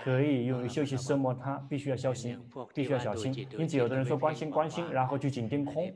[0.03, 2.39] 可以用于修习奢摩他，必须要小心，
[2.73, 3.31] 必须要小心。
[3.55, 5.93] 因此，有的人说观心观心，然后去紧盯空，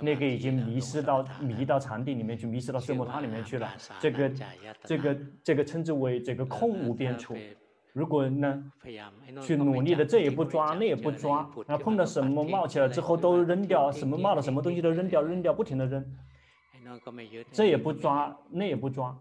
[0.00, 3.72] 那个已经迷失到迷到禅定里面去，迷失到奢摩他里面去了。
[3.98, 4.30] 这个
[4.84, 6.80] 这个这个称之为这个空。
[6.80, 7.36] 无边处，
[7.92, 8.62] 如果呢，
[9.42, 16.04] 去努力的这也不抓，那也不抓，然后碰到什么冒起来之后都扔掉，什么冒了什么东西都扔掉，扔掉，不停的扔，
[17.52, 19.16] 这也不抓，那也不抓，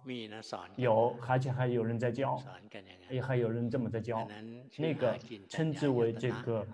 [0.75, 2.41] 有，而且还有人在教，
[3.09, 4.27] 也还有人这么在教，
[4.77, 6.65] 那个称之为这个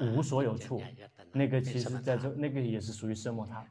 [0.00, 0.82] 无所有处。
[1.30, 3.62] 那个其实在这，那个也是属于奢摩他。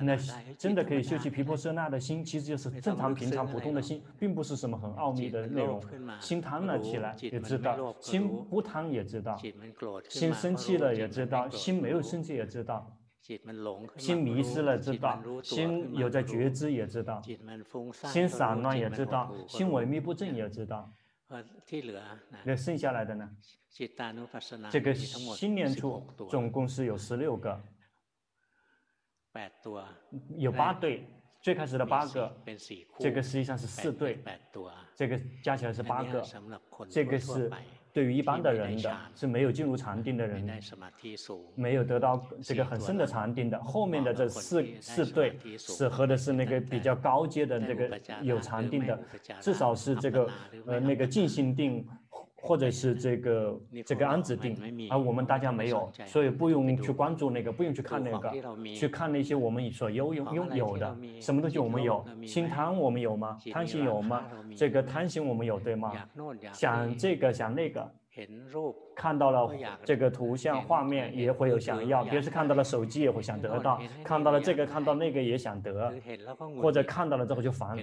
[0.00, 0.16] 那
[0.56, 5.82] 真的可以修习皮婆舍那的心，其实就是正常、平常、普通的心，并不是什么很奥秘的内容。
[6.20, 9.36] 心贪了起来也知道，心不贪也知道，
[10.08, 12.96] 心生气了也知道，心没有生气也知道，
[13.96, 17.20] 心迷失了知道，心有在觉知也知道，
[18.08, 20.92] 心散乱也知道，心萎靡不振也知道。
[22.44, 23.30] 那剩下来的呢？
[24.70, 27.62] 这个心念处总共是有十六个，
[30.36, 31.06] 有八对，
[31.40, 32.36] 最开始的八个，
[32.98, 34.22] 这个实际上是四对，
[34.94, 36.22] 这个加起来是八个，
[36.88, 37.50] 这个是。
[37.92, 40.48] 对于一般的人的，是没有进入禅定的人，
[41.56, 43.60] 没有得到这个很深的禅定的。
[43.64, 48.96] 后面的这四四对，适合的是那个比较高阶的这个有禅定的，
[49.40, 50.30] 至少是这个
[50.66, 51.84] 呃那个静心定。
[52.42, 54.56] 或者是这个这个安子定，
[54.90, 58.32] 而我们大家没有，所以不用去关注那个，不用去看那个，
[58.74, 63.38] 去看那些我们所拥有拥有的什么东西我们有，心贪我们有吗？
[63.52, 64.24] 贪心有吗？
[64.56, 65.92] 这个贪心我们有对吗？
[66.52, 67.90] 想这个想那个。
[68.94, 69.50] 看到了
[69.84, 75.92] 这个图像画面也会有想要，比如是看到了手机也会想得到，看到了这个看到那个也想得，
[76.60, 77.78] 或者看到了之后就烦，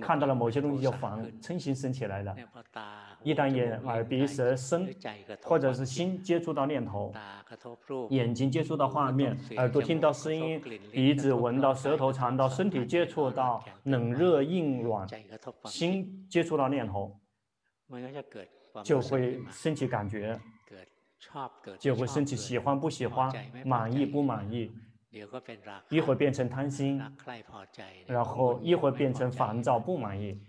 [0.00, 2.34] 看到了某些东西就烦，嗔心生起来了。
[3.22, 4.88] 一旦眼耳鼻舌身，
[5.42, 7.12] 或者是心接触到念头，
[8.10, 10.60] 眼睛接触到画面，耳朵听到声音，
[10.90, 15.06] 鼻子闻到，舌头尝到，身体接触到冷热硬软，
[15.64, 17.16] 心接触到念头。
[18.84, 20.38] 就会升起感觉，
[21.78, 23.30] 就会升起喜欢不喜欢，
[23.64, 24.72] 满意不满意，
[25.10, 27.00] 一会儿变成贪心，
[28.06, 30.40] 然后一会儿变成烦躁不满意。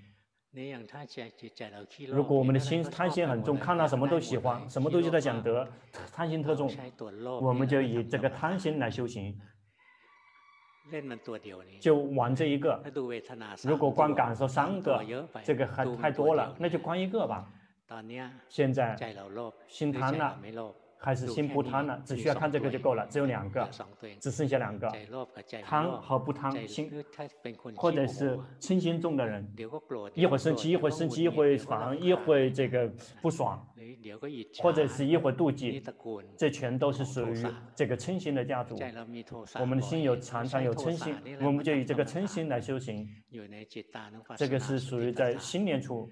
[2.07, 5.67] 如果我们的心贪心很重，看到什么都喜欢，什么东西都想得，
[6.11, 6.67] 贪心特重，
[7.39, 9.39] 我们就以这个贪心来修行，
[11.79, 12.83] 就玩这一个。
[13.63, 14.99] 如果光感受三个，
[15.43, 17.47] 这个还太多了，那就关一个吧。
[18.47, 18.95] 现在
[19.67, 20.37] 心贪了，
[21.01, 22.01] 还是心不贪了？
[22.05, 23.69] 只需要看这个就够了，只有两个，
[24.19, 24.91] 只剩下两个，
[25.63, 26.91] 贪和不贪心，
[27.75, 29.47] 或者是嗔心重的人，
[30.13, 33.65] 一会儿生气，一会儿生气，一会儿烦，一会儿这个不爽，
[34.61, 35.81] 或者是一会儿妒忌，
[36.37, 38.77] 这全都是属于这个嗔心的家族。
[39.59, 43.07] 我们的心有常常有嗔心，我们就以这个嗔心来修行，
[44.35, 46.09] 这个是属于在心念处。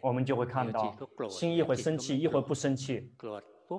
[0.00, 0.96] 我们就会看到，
[1.28, 3.12] 心一会生气，一会不生气。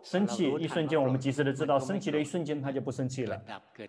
[0.04, 3.42] 生气一瞬间，我们及时的知道，生气的一瞬间，它就不生气了，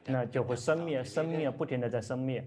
[0.06, 2.44] 那就会生灭，生灭，不停的在生灭。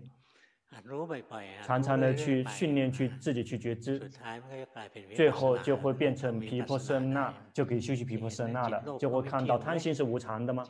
[1.63, 4.12] 常常的去训练，去自己去觉知，
[5.15, 10.65] 最后就会变成皮婆舍那，就可以修习皮婆舍那了，就会看到贪心是无常的吗？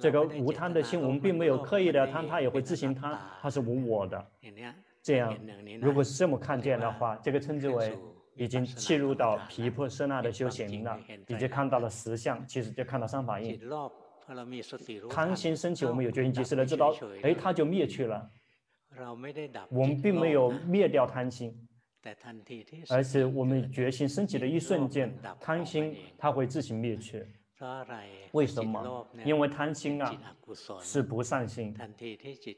[0.00, 4.26] 这个无贪的心，我们并没有刻意的贪，它也会自行贪，它是无我的。
[5.02, 5.34] 这样，
[5.80, 7.98] 如果是这么看见的话，这个称之为
[8.34, 13.58] 已经切入到皮婆舍那的修行了，已经看到了实相，其实就看到三法印。
[15.08, 18.30] 贪心升起，我们有决心及时的知道，哎，它就灭去了。
[19.70, 21.52] 我们并没有灭掉贪心，
[22.88, 27.26] 而是我们决心升起的一瞬间，贪心它会自行灭去。
[28.32, 29.06] 为什么？
[29.24, 30.18] 因为贪心啊，
[30.82, 31.74] 是不善心，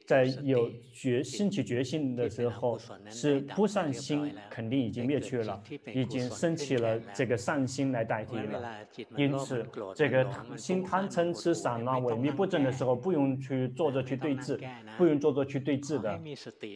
[0.07, 5.63] 在有决升起决心的时候，是不善心肯定已经灭去了，
[5.93, 8.77] 已经升起了这个善心来代替了。
[9.17, 14.61] 因此，这个心贪嗔痴散乱萎靡不振的时候，不用去做着去对治，
[14.97, 16.21] 不用做着去对治的，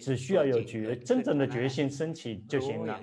[0.01, 3.01] 只需要有觉真正的决心升起就行了。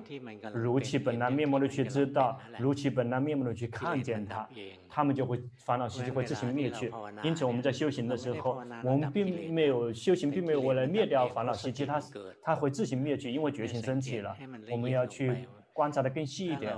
[0.54, 4.48] 如其本来面目的去知道，如其本来面目的去看见它。
[4.96, 6.92] 他们就会烦恼习气会自行灭去，
[7.24, 12.00] 因此我们在修行的时候，我们并没有修行，并没有为了灭掉烦恼习气，它
[12.44, 14.38] 它会自行灭去，因为觉醒升起了，
[14.72, 15.48] 我们要去。
[15.74, 16.78] 观察的更细一点，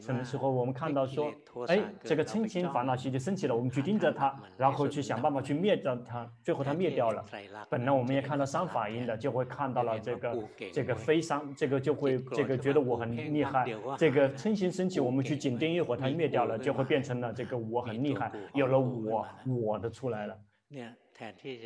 [0.00, 1.30] 什么时候我们看到说，
[1.68, 7.22] 哎，这个嗔心烦恼习气升起了，我们去盯着它，然后去想办法去灭掉它，最后它灭掉了。
[7.68, 13.66] 本来我们也看到三法印的，就会看到了这个这个非三，这个就会这个觉得我很厉害。
[13.98, 20.34] 这个嗔心升起，我们去紧盯一会儿，它灭掉了，就会变成了这个我很厉害，有了我我的出来了。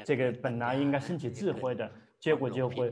[0.05, 1.89] 这个本来应该升起智慧的。
[2.25, 2.91] 结果就会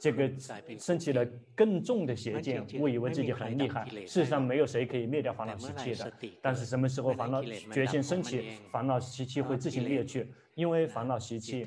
[0.00, 0.30] 这个
[0.78, 1.22] 升起了
[1.54, 3.86] 更重的邪见，误以为自己很厉害。
[4.06, 6.10] 事实上，没有谁可以灭掉烦恼习气的。
[6.40, 10.26] 但是什么时候烦恼决心升起，烦恼习气会自行灭去。
[10.54, 11.66] 因为烦恼习气，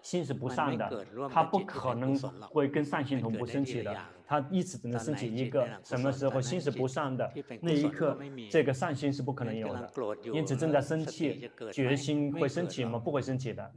[0.00, 5.68] 心是不善的，它不可能会跟善心同步升起的，它一直只能升起一个。
[5.82, 7.28] 什么时候心是不善的，
[7.60, 8.16] 那一刻
[8.48, 9.90] 这个善心是不可能有的。
[10.32, 13.00] 因此正在生气，决心会升起吗？
[13.00, 13.72] 不会升起的。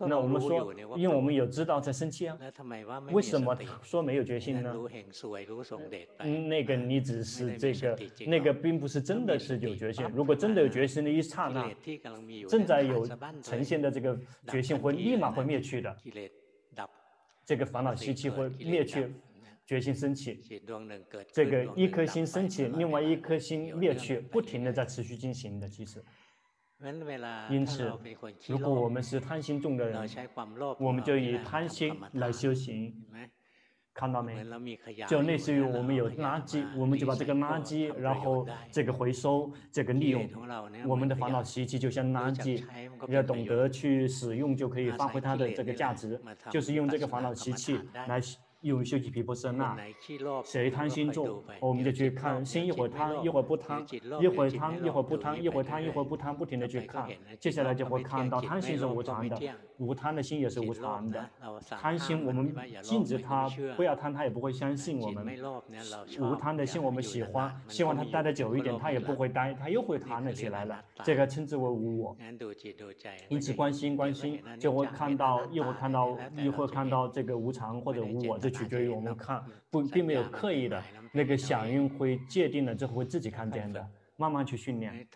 [0.00, 2.36] 那我们说，因为我们有知道在生气啊，
[3.12, 4.74] 为什么说没有决心呢？
[6.18, 10.04] 嗯，那个你只是这个，那个并不是真的是有决心。
[10.14, 11.72] 如果真的有决心的一刹那，
[12.46, 13.06] 正在有
[13.42, 14.18] 呈现的这个
[14.48, 15.96] 决心会立马会灭去的，
[17.46, 19.10] 这个烦恼习气会灭去，
[19.64, 20.42] 决心升起，
[21.32, 26.04] 这个一颗心升起，另外一颗心灭去，不停的在持续进行的，其实。
[27.50, 27.90] 因此，
[28.48, 30.08] 如果我们是贪心重的人，
[30.78, 32.94] 我们就以贪心来修行，
[33.94, 34.44] 看到没？
[35.08, 40.28] 就类似于我们有垃圾，我们就把这个垃圾，然后这个回收，这个利用。
[40.86, 42.62] 我们的烦恼习气就像垃圾，
[43.08, 46.20] 要懂得去使用，就可以发挥它的这个价值，
[46.50, 48.20] 就是用这个烦恼习气来。
[48.66, 49.76] 用修习毗婆舍那，
[50.44, 53.84] 谁贪心重，我们就去看，心一会儿贪，一会儿不贪，
[54.20, 57.08] 一会儿贪，一会儿不贪，一会儿贪，一会儿不贪，不停的去看，
[57.38, 59.40] 接下来就会看到贪心是无常的，
[59.78, 61.30] 无贪的心也是无常的。
[61.70, 62.52] 贪心我们
[62.82, 65.38] 禁止他不要贪，他也不会相信我们。
[66.18, 70.82] 无贪的心我们喜欢，希望他待得久一点，他也不会待，他又会贪了起来了。
[71.04, 72.16] 这个称之为无我。
[73.28, 78.55] 因此关心关心就会看到，一会儿看到，一会儿看到这个无常或者无我，这。
[78.56, 80.82] 取决于我们看，不，并没有刻意的
[81.12, 83.86] 那个响应会界定了之后会自己看见的，
[84.16, 85.06] 慢慢去训练。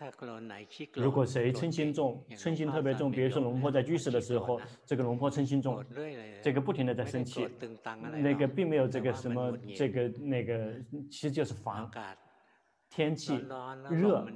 [0.93, 5.83] 如果谁嗔心重，嗔心特别重，比如说龙婆在居士的时候，这个龙婆嗔心重，
[6.41, 7.47] 这个不停的在生气，
[8.11, 10.73] 那个并没有这个什么这个那个，
[11.09, 11.89] 其实就是烦。
[12.93, 13.41] 天气
[13.89, 14.27] 热，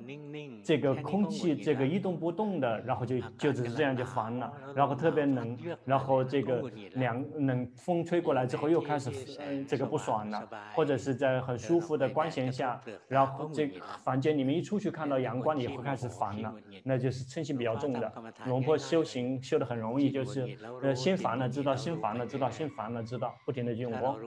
[0.64, 12.80] 这个空气这个一动不动的，然后就就只是这样就烦了，然后特别冷，然后这个凉冷风吹过来之后又开始嗯这个不爽了，或者是在很舒服的光线下，
[13.10, 13.68] 然后这
[14.06, 18.10] 房间里面一出去看到阳光也会开始烦了，那就是嗔心比较重的。
[18.46, 24.18] 龙婆修行修的很容易，就是呃心烦了知道心烦了知道心烦了知道，不停的去摸。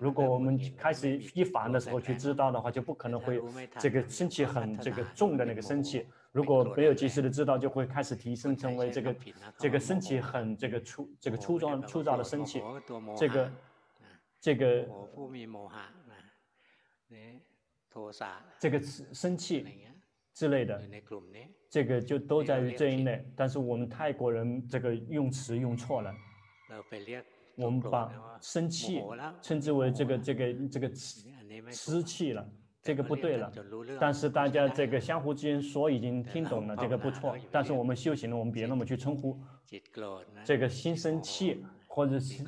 [0.00, 3.40] 如果我们开始一烦的时候去知道的话，就不可能会。
[3.78, 9.16] 这个生气很这个重的那个生气，如果没有及时的知道，就会开始提升成为这个
[9.58, 12.62] 这个生气很这个粗这个粗壮粗糙的生气，
[13.16, 13.52] 这个
[14.40, 14.88] 这个
[18.58, 19.66] 这个生气
[20.34, 20.82] 之类的，
[21.70, 23.24] 这个就都在于这一类。
[23.36, 26.14] 但是我们泰国人这个用词用错了，
[27.56, 29.02] 我们把生气
[29.40, 30.90] 称之为这个这个这个
[31.72, 32.46] 湿气了。
[32.86, 33.52] 这个不对了，
[34.00, 37.36] 但是大家这个相互之间说已经听懂了，这个不错。
[37.50, 39.36] 但是我们修行了，我们别那么去称呼。
[40.44, 42.44] 这个心生气，或者是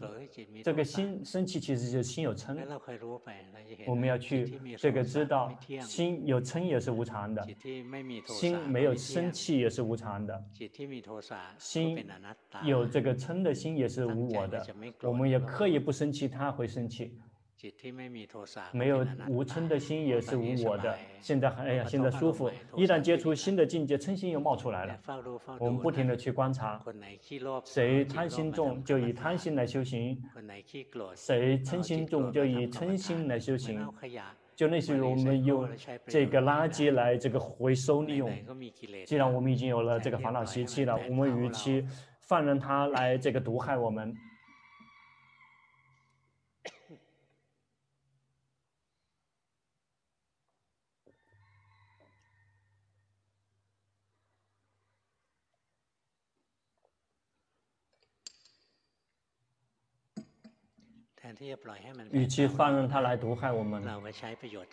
[0.62, 2.56] 这个心生气，其实就是心有嗔。
[3.86, 7.44] 我们要去这个知道，心有嗔也是无常的，
[8.24, 10.44] 心没有生气也是无常的，
[11.58, 12.06] 心
[12.62, 14.64] 有这个嗔的心也是无我的。
[15.02, 17.18] 我们也刻意不生气，他会生气。
[18.72, 20.96] 没有无嗔的心也是无我的。
[21.20, 22.50] 现在哎呀，现在舒服。
[22.76, 24.98] 一旦接触新的境界，嗔心又冒出来了。
[25.58, 26.80] 我们不停的去观察，
[27.64, 30.16] 谁贪心重就以贪心来修行，
[31.14, 33.84] 谁嗔心重就以嗔心来修行。
[34.54, 35.68] 就类似于我们用
[36.06, 38.30] 这个垃圾来这个回收利用。
[39.06, 41.84] 既然我们已经有了这个烦恼习气了，我们与其
[42.20, 44.14] 放任它来这个毒害我们。
[62.10, 63.82] 与其放任它来毒害我们，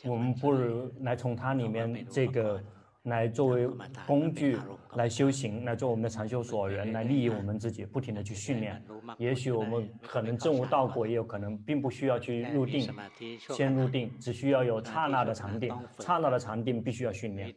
[0.06, 2.62] 我们不如来从它里面这个
[3.04, 3.70] 来作为
[4.08, 4.58] 工具
[4.96, 8.84] 来修行，来做我们的禅修所缘，来利益我们自己，不停地去训练。
[9.20, 12.92] 也许我们可能证悟道果，也有可能并不需要去入定，
[13.38, 15.72] 先入定，只需要有刹那的禅定。
[16.00, 17.54] 刹那的禅定必须要训练，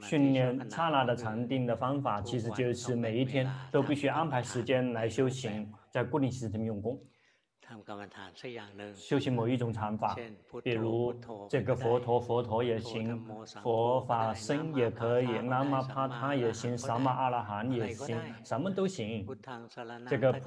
[0.00, 6.98] 训练刹那的禅定的方法，其实就是每一天都必须安排时间来修行，在固定时间用功。
[8.94, 10.16] 修行某一种禅法，
[10.62, 11.14] 比如
[11.48, 13.18] 这个佛陀，佛陀也行，
[13.62, 19.26] 佛法僧也可以，那么帕他也行，萨玛阿拉罕也行，什么都行。
[20.08, 20.40] 这个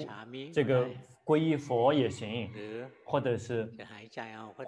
[0.54, 0.90] 这个
[1.24, 2.50] 皈依佛也行，
[3.06, 3.72] 或者是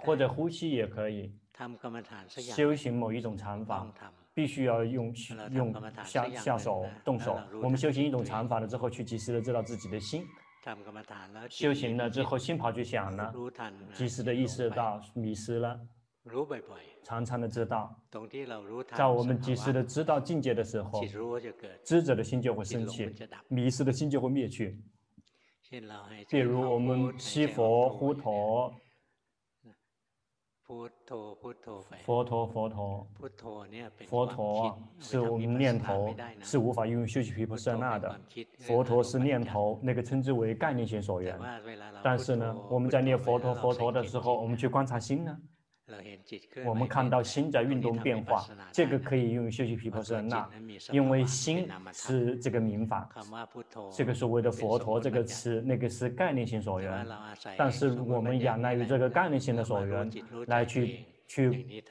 [0.04, 1.32] 或者呼吸也可以。
[2.38, 3.86] 修行某一种禅法，
[4.32, 5.14] 必须要用
[5.50, 5.72] 用
[6.04, 7.38] 下下手动手。
[7.62, 10.24] 我们修行一种禅法了之后，去及时的知道自己的心。
[11.50, 13.32] 修行了之后，心跑去想了，
[13.92, 15.78] 及时的意识到迷失了，
[17.02, 17.94] 常常的知道，
[18.96, 21.02] 在我们及时的知道境界的时候，
[21.84, 23.10] 知者的心就会升起，
[23.48, 24.82] 迷失的心就会灭去。
[26.28, 28.74] 比如我们西佛呼陀。
[30.66, 33.06] 佛陀，佛陀，佛陀，
[34.06, 38.18] 佛陀是我们念头，是无法用修习皮婆舍那的。
[38.60, 41.38] 佛陀是念头，那个称之为概念性所缘。
[42.02, 45.36] 但是呢，我们在念佛陀，佛陀的时候，我们去观察心呢，
[46.66, 50.48] 我们看到心在运动变化，这个可以用修习毗婆舍那，
[50.90, 53.08] 因为心是这个民法，
[53.92, 57.06] 这个所谓的佛陀这个词，那个是概念性所缘，
[57.56, 60.10] 但是我们仰赖于这个概念性的所缘
[60.46, 61.82] 来去去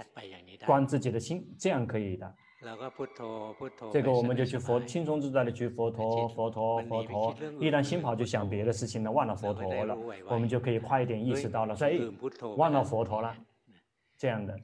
[0.65, 2.35] 观自己的心，这样可以的。
[3.91, 9.97] 这个我们就去佛轻松自在的去佛陀佛陀佛陀，一旦心跑就想别的事情了，忘了佛陀了，
[10.29, 11.99] 我们就可以快一点意识到了，说哎，
[12.55, 13.35] 忘了佛陀了。
[14.23, 14.57] 这样的，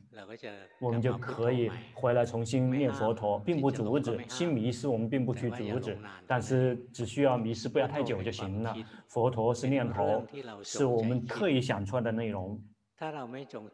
[0.80, 8.74] 我们就可以回来重新念佛陀，并不阻止心迷失，我们并不去阻止，但是只需要迷失不要太久就行了。
[9.10, 10.26] 佛陀是念头，
[10.64, 12.58] 是我们刻意想出来的内容。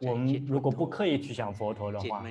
[0.00, 2.24] 我们如果不刻意去想佛陀的话，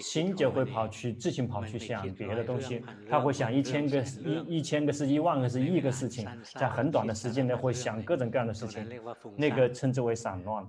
[0.00, 2.80] 心就会跑去自行跑去想别的东西，
[3.10, 8.88] 他会想一千个一一千个是一万个是亿个事情，在很短的时间内会想各种各样的事情，
[9.36, 10.64] 那个称之为散乱。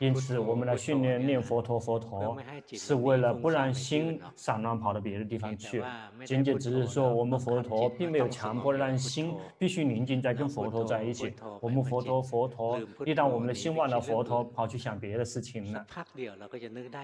[0.00, 2.36] 因此，我们来训练念佛陀佛陀，
[2.72, 5.80] 是为了不让心散乱跑到别的地方去。
[6.24, 11.32] 仅仅只是说，我们佛陀并没有强迫让心必须宁静在跟佛陀在一起。
[11.60, 14.87] 我们佛陀佛陀，一旦我们的心忘了佛陀，跑去想。
[14.88, 15.86] 想别的事情了，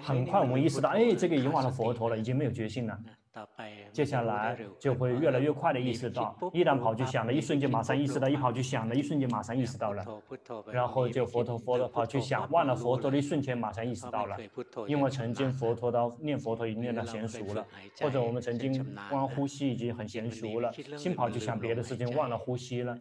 [0.02, 2.98] 很快我们意识到，哎，这个已经忘了佛陀了，已经没有决心了。
[3.92, 10.02] 接下来就会越来越快的意识到，一旦跑去想了，一瞬间马上意识到；一跑去想了，一瞬间马上意识到了。
[10.72, 14.36] 然后就佛陀佛陀跑去想，忘了佛陀的一瞬间马上意识到了。
[14.86, 17.66] 因为曾经佛陀的念佛陀已经念到娴熟了，
[18.00, 22.96] 或者我们曾经光呼吸已经很娴熟了，心跑去想别的事情，忘了呼吸了。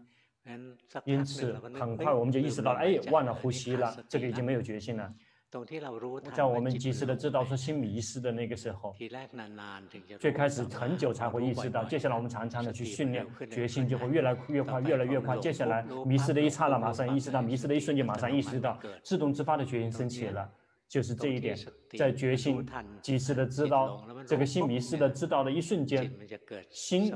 [1.06, 5.12] 因此，很快我们就意识到了，哎，忘了呼吸了，这个已经没有决心了。
[6.34, 8.96] 在我们及时的知道说心迷失的那个时候，
[10.20, 15.38] 最开始很久才会意识到，接下来我们常常的去训练，决心就会越来越快，越来越快。
[15.38, 20.50] 接下来迷失的一刹那，马上意识到；迷失的一瞬间，马上意识到，自动自发的决心升起了。
[20.94, 21.58] 就是这一点，
[21.98, 22.64] 在决心
[23.02, 26.08] 及时的知道这个心迷失的知道的一瞬间，
[26.70, 27.12] 心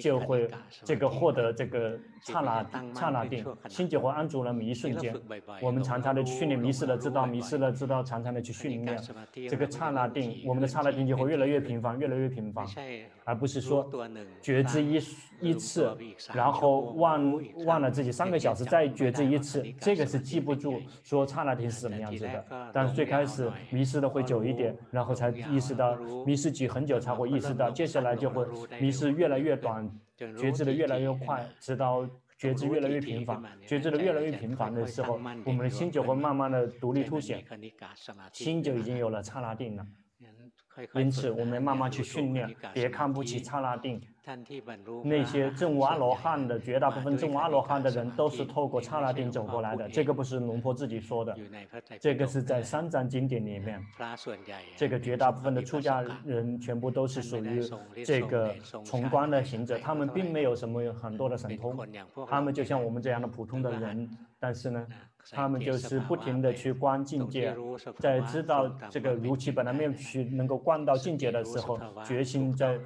[0.00, 0.48] 就会
[0.84, 5.12] 这个获得这个刹那刹那定，心就会安住了那么一瞬间。
[5.60, 8.96] 我们常常的训练迷失了知道，迷失了知道，常常的去训练
[9.48, 12.64] 这个刹那定，我们的刹那定就会越来越频繁，越来越频繁，
[13.30, 13.90] 而不是说
[14.42, 15.00] 觉知一
[15.40, 15.96] 一次，
[16.34, 23.00] 然后忘忘了自己三个小时再觉知一次，这个是记不住说刹那定是什么样子的，但是。
[23.00, 28.44] 最开始迷失的会久一点，然后才意识到迷失几很久才会意识到，接下来就会
[28.78, 29.88] 迷失越来越短，
[30.36, 32.06] 觉知的越来越快，直到
[32.36, 35.14] 觉知越来越频繁，觉知的越来越频繁的时候，
[35.46, 37.42] 我们的心就会慢慢的独立凸显，
[38.32, 39.86] 心就已经有了刹那定了。
[40.94, 44.00] 因此，我们慢慢去训练，别看不起刹那定。
[45.02, 51.36] 那些正悟阿罗汉的绝大部分正悟阿罗汉的人都是透过刹那定走过来的，这个不是龙婆自己说的，
[51.98, 53.84] 这个是在三藏经典里面。
[54.76, 57.60] 这个绝大部分的出家人全部都是属于
[58.04, 58.54] 这个
[58.84, 61.76] 崇观的行者，他们并没有什么很多的神通，
[62.28, 64.08] 他们就像我们这样的普通的人，
[64.38, 64.86] 但是呢。
[65.30, 67.54] 他们就是不停的去观境界，
[67.98, 72.78] 在知道这个如其本来面目去能够观到境界的时候，决心在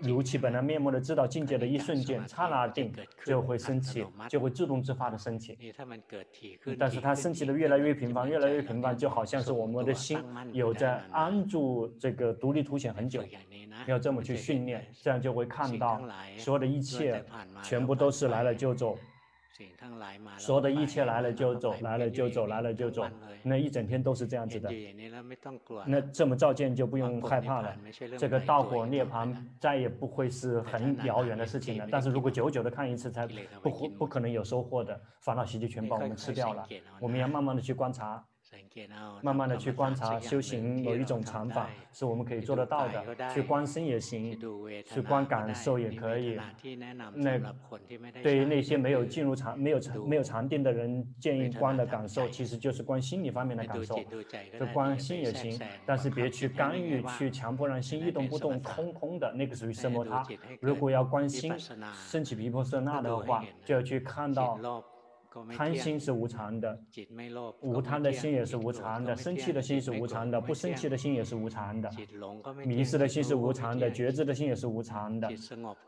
[0.00, 2.92] 如其本来面目的知道境界的一瞬间，刹那定
[3.24, 5.56] 就会升起，就会自动自发的升起。
[6.78, 10.18] 但是它升起的越来越频繁，越来越频繁，就好像是我们的心
[10.52, 13.22] 有在安住这个独立凸显很久，
[13.86, 16.00] 要这么去训练，这样就会看到
[16.36, 17.24] 所有的一切
[17.62, 18.98] 全部都是来了就走。
[20.38, 23.06] 所有的一切来了就走，来了就走，来了就走，
[23.42, 24.70] 那一整天都是这样子的。
[25.86, 27.76] 那这么照见就不用害怕了。
[28.18, 31.88] 这个道果涅槃再也不会是很遥远的事情了。
[31.90, 33.26] 但是如果久久的看一次，才
[33.62, 35.00] 不不可能有收获的。
[35.20, 36.66] 烦恼习气全把我们吃掉了。
[37.00, 38.24] 我们要慢慢的去观察。
[39.22, 43.28] 慢慢的去观察修行某一种禅法，是我们可以做得到的。
[43.28, 44.38] 去观身也行，
[44.84, 46.38] 去观感受也可以。
[47.14, 47.38] 那
[48.22, 53.98] 对于那些没有进入禅、没有禅、没有禅定的人，建议观的感受，其实就是观心理方面的感受。
[54.58, 60.24] 就观心也行，但是别去干预、去强迫让心一动不动、空空的，那个属于奢摩他。
[60.60, 61.52] 如果要观心，
[61.92, 64.58] 升起皮婆舍那的话，就要去看到。
[65.56, 66.78] 贪心是无常的，
[67.60, 71.90] 无贪的心也是无常的，生气的心是无常的，不生气的心也是无常的，
[72.64, 75.28] 迷失的心是无常的，觉知的心也是无常的，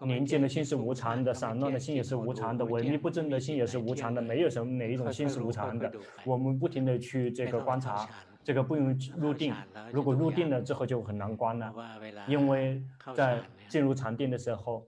[0.00, 5.92] 宁静的心是无常的，散乱的心也是无常的，萎靡不振的心也是无常的，没有什么哪一种心是无常的，
[6.24, 8.08] 我们不停的去这个观察。
[8.42, 9.54] 这个不用入定，
[9.92, 11.74] 如果入定了之后就很难关了，
[12.26, 12.82] 因为
[13.14, 13.38] 在
[13.70, 14.84] 进入禅定的时候，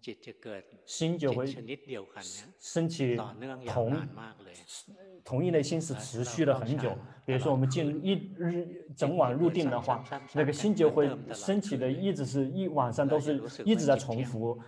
[0.85, 1.47] 心就会
[2.59, 3.17] 升起
[3.67, 3.97] 同
[5.25, 6.93] 同一类心是持续了很久。
[7.25, 10.05] 比如说我们进入一日整晚入定的话，
[10.35, 14.59] 那个心就会升起的一直是一晚上都是一直在重复。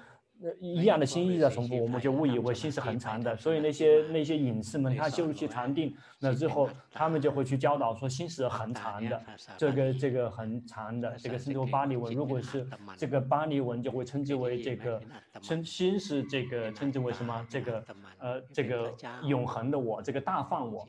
[0.61, 9.23] 一样的心意在重复，我们就误以为心是恒常的，所以那些那些隐士们，他修习禅定，那之后他们就会去教导说心是恒常的，
[9.57, 12.13] 这个这个恒常的，这个称之为巴利文。
[12.15, 12.67] 如果是
[12.97, 15.01] 这个巴利文，就会称之为这个
[15.41, 17.47] 称心是这个称之为什么？
[17.49, 17.85] 这个
[18.19, 18.93] 呃这个
[19.27, 20.87] 永恒的我，这个大放我。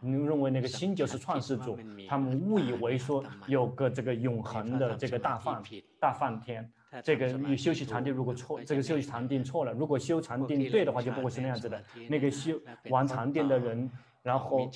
[0.00, 1.76] 你认为那个心就是创世主，
[2.08, 5.62] 他们误以为说有个这个永恒的这个大放
[6.00, 6.70] 大放天。
[7.02, 11.82] 这个你修习禅定如果错，这个修习禅定错了，如果修禅定对的话，就不会是那样子的。
[12.08, 13.90] 那个修玩禅定的人，
[14.22, 14.70] 然后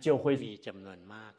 [0.00, 0.58] 就会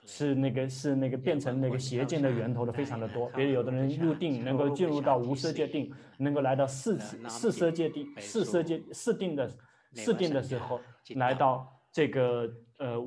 [0.05, 3.29] 是那个是那个变成那个邪见的源头的非常的多。
[3.29, 9.49] 比如有的人入定能够进入到无色界定，能够来到四四色界定，四色界四定的
[9.93, 10.79] 四定的时候，
[11.15, 12.51] 来到这个。
[12.81, 12.99] 呃，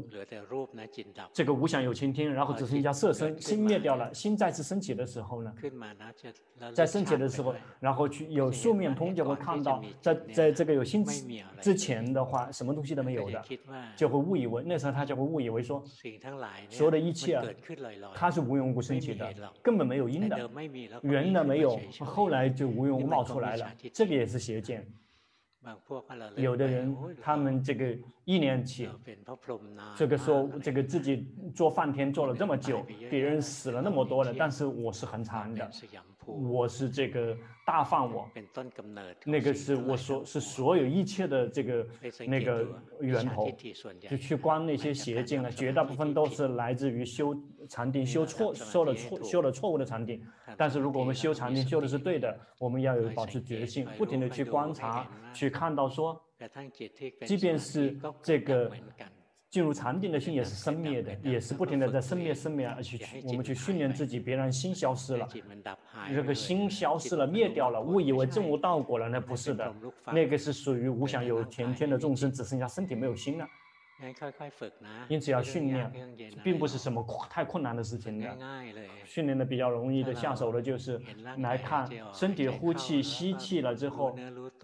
[1.32, 5.52] 这个无想有情天，然后只剩下色身，心灭掉了，心再次升起的时候呢，
[6.72, 11.04] 在升起的时候，然后去有宿命通就会看到，在在这个有心
[11.60, 13.42] 之前的话，什么东西都没有的，
[13.96, 15.82] 就会误以为那时候他就会误以为说，
[16.68, 17.44] 所有的一切啊，
[18.14, 20.48] 它是无缘无故升起的，根本没有因的，
[21.02, 24.86] 缘的没有，后来就无缘无故冒出来了，这个也是邪见。
[26.36, 28.88] 有的人，他们这个一年起，
[29.96, 35.70] 这个说这个自己做梵天做了这么久， 别人死了那么多了，但是我是很惨的。
[36.26, 38.28] 我是这个大放我，
[39.24, 41.86] 那个是我所是所有一切的这个
[42.26, 42.66] 那个
[43.00, 43.50] 源头，
[44.08, 47.34] 就去观那些邪见了，绝大部分都是来自于修
[47.68, 50.22] 禅定修错修了错修了错误的禅定。
[50.56, 56.22] 但是如果我们修禅定修的是对的，我们要有保持觉性，不停的去观察，去看到说，
[57.26, 58.70] 即便是这个。
[59.54, 65.28] 进入禅定的心也是生灭的，也是不停的在生灭生灭而去，我们去训练自己，别让心消失了，
[66.12, 69.72] 这个心消失了灭掉了，误以为证悟道果了，那不是的，
[70.06, 73.46] 那个是属于无想有前天的众生，只剩下身体没有心了。
[75.08, 75.90] 因此要训练，
[76.42, 78.36] 并不是什么太困难的事情的。
[79.04, 81.00] 训练的比较容易的下手的就是
[81.38, 84.16] 来看身体呼气吸气了之后，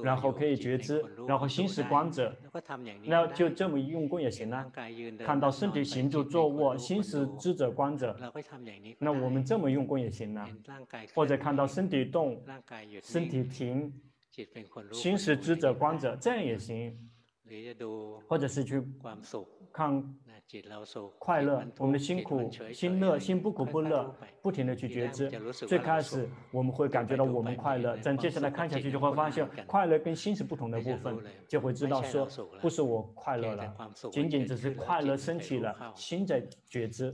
[0.03, 2.37] 然后可以觉知，然后心是观者，
[3.05, 4.71] 那就这么用功也行了。
[5.25, 8.17] 看到身体行住坐卧，心是知者观者，
[8.99, 10.47] 那我们这么用功也行了。
[11.15, 12.43] 或者看到身体动，
[13.03, 13.93] 身体停，
[14.93, 17.10] 心是知者观者，这样也行。
[18.29, 18.81] 或者是去
[19.73, 20.17] 看。
[21.19, 25.31] 快乐，我们的辛苦心乐，心不苦不乐，不停的去觉知。
[25.53, 32.27] 最开始我们会感觉到我们快乐，但接下来看下去就会发现，快乐跟心是不同的部分，就会知道说，
[32.61, 33.75] 不是我快乐了，
[34.11, 37.13] 仅仅只是快乐升起了，心在觉知；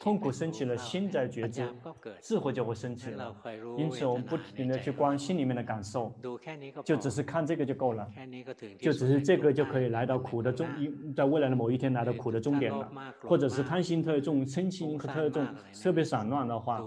[0.00, 1.68] 痛苦升起了，心在觉知，
[2.20, 3.34] 智慧就会升起了。
[3.78, 6.12] 因此，我们不停的去观心里面的感受，
[6.84, 8.08] 就只是看这个就够了，
[8.80, 10.66] 就只是这个就可以来到苦的终，
[11.14, 12.34] 在未来的某一天来到苦。
[12.34, 16.82] 的终点了，或者是贪心特重、嗔心特重、特别散乱的话，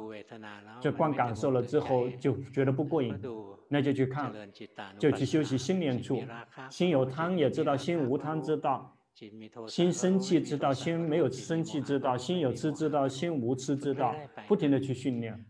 [0.82, 3.18] 就光感受了之后就觉得不过瘾，
[3.70, 4.34] 那就去看，
[5.00, 6.22] 就去休息心念处。
[6.70, 8.94] 心有贪也知道，心无贪知道；
[9.70, 14.14] 心生气知道，心没有生气知道；心有痴知道，心无痴知道。
[14.50, 15.46] 不停地去训练，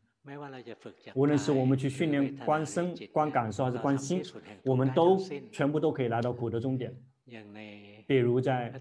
[1.15, 4.21] 无论是我们去训练观身、观感受还是观心，
[4.63, 5.17] 我们都
[5.51, 6.95] 全部都可以来到苦的终点。
[8.07, 8.73] 比如在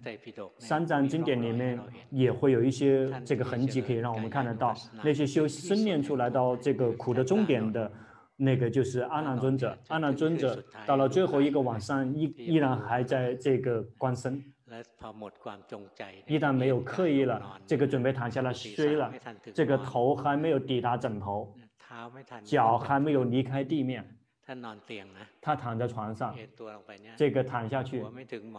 [0.56, 1.78] 三藏经典里面，
[2.10, 4.72] 也会有一些这个痕迹可以让我们看得到。
[5.02, 7.90] 那些修生念出来到这个苦的终点的，
[8.36, 9.76] 那个就是阿难尊者。
[9.88, 14.40] 阿难尊者到了最后一个晚上，依依然还在这个观身，
[16.28, 19.12] 一旦没有刻意了，这个准备躺下来睡了，
[19.52, 21.52] 这个头还没有抵达枕头，
[22.44, 24.08] 脚还没有离开地面。
[25.40, 26.36] 他躺在床上，
[27.16, 28.05] 这个躺下去，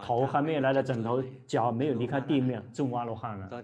[0.03, 3.63] 头还没有来到枕头，脚没有离开地面，证悟阿罗汉了。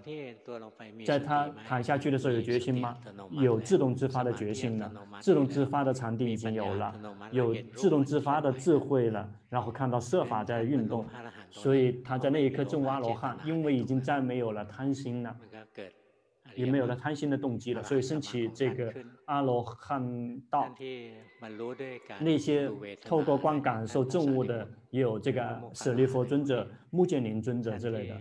[1.04, 2.96] 在他躺下去的时候有决心吗？
[3.32, 3.60] 有。
[3.74, 6.94] 自动自发的决心了，自动自发的禅定已经有了，
[7.32, 11.04] 有自动自发的智慧了，然后看到设法在运动，
[11.50, 15.34] 所以他在那一刻证悟阿罗汉，因为已经再没有了贪心了。
[16.56, 18.92] 也没有了贪心的动机了，所以升起这个
[19.26, 20.02] 阿罗汉
[20.50, 20.68] 道。
[22.20, 22.70] 那些
[23.02, 28.16] 透过观感受证悟的，也有这个舍利弗尊者、目犍连尊者之类的。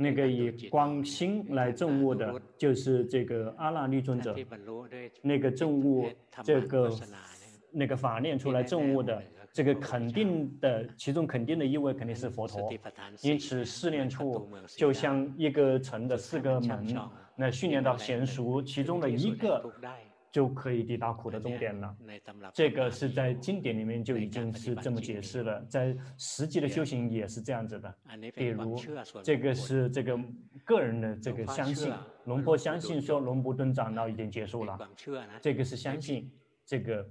[0.00, 4.34] 那个以光心来证悟的，就是这个阿那律尊者。
[5.22, 6.08] 那个证悟
[6.42, 6.90] 这个
[7.72, 12.72] 那个法念出来证悟的，这个肯定的，其中肯定的意味肯定是佛陀。
[13.22, 16.96] 因此四念处就像一个城的四个门。
[17.34, 19.72] 那训练到娴熟，其中的一个
[20.30, 21.96] 就可以抵达苦的终点了。
[22.52, 27.94] 这个是在经典里面就已经是这么解释了，在实际的修行也是这样子的。
[28.34, 28.78] 比如，
[29.22, 30.18] 这个是这个
[30.62, 31.90] 个人的这个相信，
[32.26, 34.78] 龙婆相信说龙布顿长老已经结束了，
[35.40, 36.30] 这个是相信，
[36.72, 37.06] 这个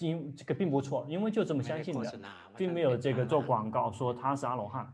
[0.00, 2.12] 因这个并不错，因为就这么相信的，
[2.58, 4.92] 并没有这个做广告说他是阿罗汉。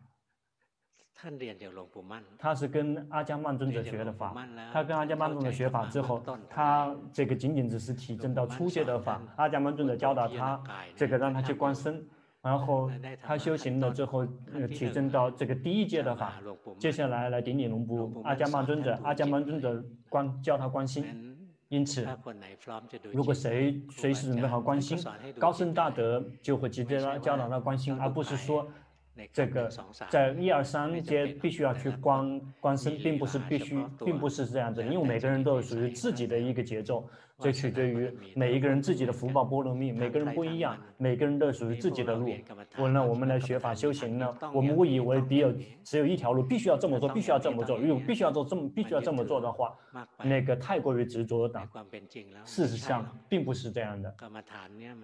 [2.39, 4.33] 他是跟阿姜曼尊者学的法，
[4.73, 9.21] 他跟阿姜曼尊者学法之后，他这个仅仅只是体证到初阶的法。
[9.35, 10.63] 阿姜曼尊者教导他，
[10.95, 12.07] 这个让他去观身，
[12.43, 12.89] 然后
[13.21, 14.25] 他修行了之后，
[14.69, 16.35] 体证到这个第一阶的法。
[16.79, 21.36] 接下来来顶礼龙布，阿姜曼尊者，阿姜曼尊者观教他观心。
[21.69, 22.07] 因此，
[23.13, 24.99] 如果谁随时准备好关心，
[25.39, 28.67] 高僧大德就会直接教导他关心，而不是说。
[29.33, 29.67] 这个
[30.11, 37.09] 在一二三阶必须要去观观身，并不是必须，并不是这样子，因为每个人都有属于自己的一个节奏。
[37.39, 42.31] 这取决于每一个人自己的福报波罗蜜，每个人不一样，每个人都属于自己的路。
[42.79, 47.77] 我呢，我们来学法修行呢，我们误以为只有只有一条路，必须要这么做，必须要这么做。
[47.77, 49.75] 如果必须要做这么，必须要这么做的话，
[50.25, 51.61] 那个太过于执着的。
[52.45, 54.15] 事实上，并不是这样的。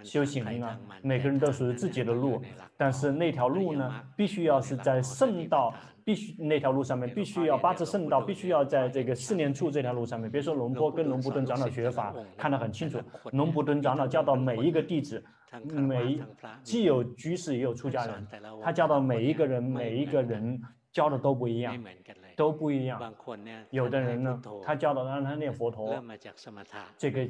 [0.03, 2.41] 修行呢，每个人都属于自己的路，
[2.78, 5.74] 但是那条路呢，必须要是在圣道。
[6.05, 10.30] 必须那条路上面必须要八字圣道，必须要在这个四年处这条路上面。
[10.30, 13.00] 比如说龙波跟龙布顿长老学法，看得很清楚。
[13.32, 15.22] 龙布顿长老教导每一个弟子，
[15.64, 16.20] 每
[16.62, 18.26] 既有居士也有出家人，
[18.62, 21.84] 他教导每一个人，每一个人教的都不一样，
[22.36, 23.14] 都不一样。
[23.70, 26.03] 有的人呢，他教导让他念佛陀，
[26.98, 27.28] 这个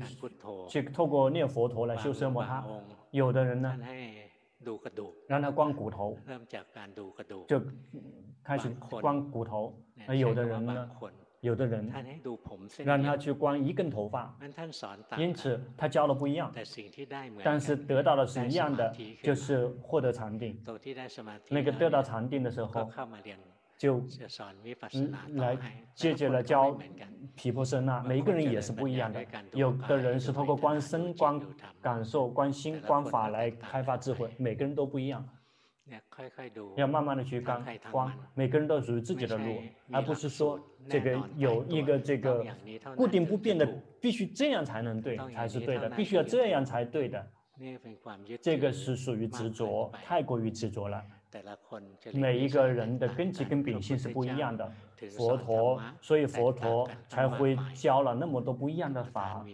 [0.69, 2.65] 去透过念佛陀来修奢摩他。
[3.11, 3.77] 有的人呢，
[5.27, 6.17] 让他光骨头，
[7.47, 7.61] 就。
[8.45, 8.69] 开始
[9.01, 9.75] 观骨头，
[10.07, 10.91] 而有的人呢，
[11.41, 11.93] 有的人
[12.85, 14.37] 让他去观一根头发，
[15.19, 16.53] 因此他教的不一样，
[17.43, 20.57] 但是得到的是一样的，就是获得禅定。
[21.49, 22.89] 那个得到禅定的时候，
[23.77, 24.01] 就
[25.35, 25.59] 来
[25.95, 26.79] 接着来教
[27.35, 29.25] 毗婆舍那，每一个人也是不一样的。
[29.55, 31.41] 有的人是通过观身、观
[31.81, 35.29] 感受、观心、观法来开发智慧，每个人都不一样。
[36.77, 42.45] 要慢慢的去刚光，每个人都属于自己的路，而不是说这个有一个这个
[42.97, 43.67] 固定不变的，
[44.01, 47.27] 必须这样才能对，才是对的，必须要这样才对的。
[48.41, 51.03] 这个是属于执着，太过于执着了。
[52.13, 54.73] 每一个人的根基跟秉性是不一样的。
[55.11, 59.45] 佛陀，所以佛陀才会教了那么多不一样的法，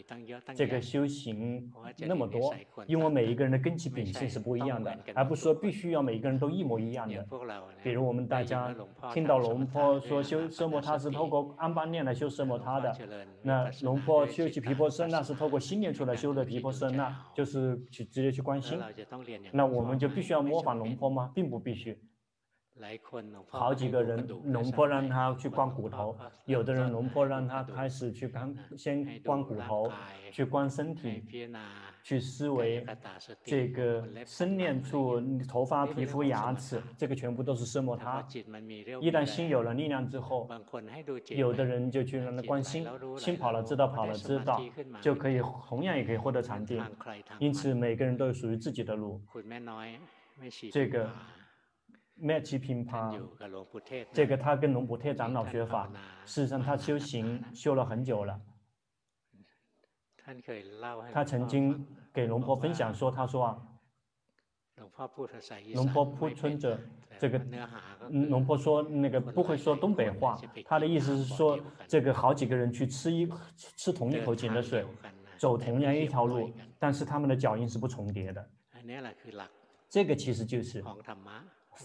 [0.55, 2.55] 这个修行那么多，
[2.87, 7.27] 因为每一个人的根基秉性是不一样的，而不是说必须要每一个人都一模一样的。
[7.83, 8.75] 比如我们大家
[9.13, 12.95] 听到龙婆说修奢摩他是透过安般念来修奢摩他的，
[13.43, 18.79] 那龙婆修起皮婆舍那是透过心念出来修的皮婆舍那，就是去直接去观心。
[19.53, 21.31] 那我们就必须要模仿龙婆吗？
[21.35, 21.99] 并不必须。
[23.49, 29.91] 好几个人，龙婆让他去观骨头，有的人龙婆让他开始去观，先观骨头，
[30.31, 31.23] 去观身体，
[32.03, 32.87] 去思维
[33.45, 38.25] 这个身念处、头发、皮肤、牙齿，这个全部都是色摩他。
[39.01, 40.49] 一旦心有了力量之后，
[41.29, 44.63] 有的人就去让他观心，心跑了知道，跑了知道，
[45.01, 46.83] 就可以同样也可以获得禅定。
[47.39, 49.21] 因此，每个人都有属于自己的路。
[50.71, 51.11] 这个。
[52.21, 53.13] 麦奇平帕，
[54.13, 55.89] 这个他跟龙普特长老学法，
[56.25, 58.41] 事实上他修行修了很久了。
[61.13, 63.59] 他曾经给龙婆分享说，他说啊，
[65.75, 66.79] 龙婆铺村者，
[67.19, 67.39] 这个
[68.11, 73.29] 龙婆说那个不会说东北话，他的意思是说，这个好几个人去吃一
[73.77, 74.85] 吃同一口井的水，
[75.39, 78.51] 走同样一条路，但是他们的脚印是不重叠的。
[79.89, 80.85] 这个其实就是。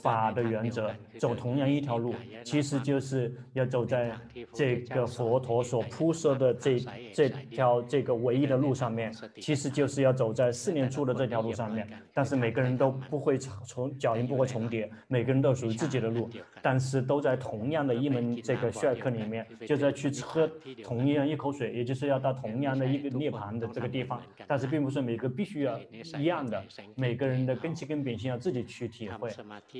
[0.01, 2.13] 法的原则，走同样一条路，
[2.43, 4.11] 其实就是要走在
[4.51, 6.79] 这个佛陀所铺设的这
[7.13, 11.87] 这条这个唯一的路上面，其实就是要走在四念处的这条路上面。
[12.13, 16.29] 但是每个人都不会重脚印不会重叠，每个人都属于自己的路，
[16.61, 20.49] 但是都在同样的一门这个学科里面，就在去喝
[20.83, 24.21] 同样一口水，也就是要到同样的一个涅槃的这个地方。
[24.47, 25.79] 但是并不是每个必须要
[26.19, 26.61] 一样的，
[26.95, 29.29] 每个人的根器跟秉性要自己去体会。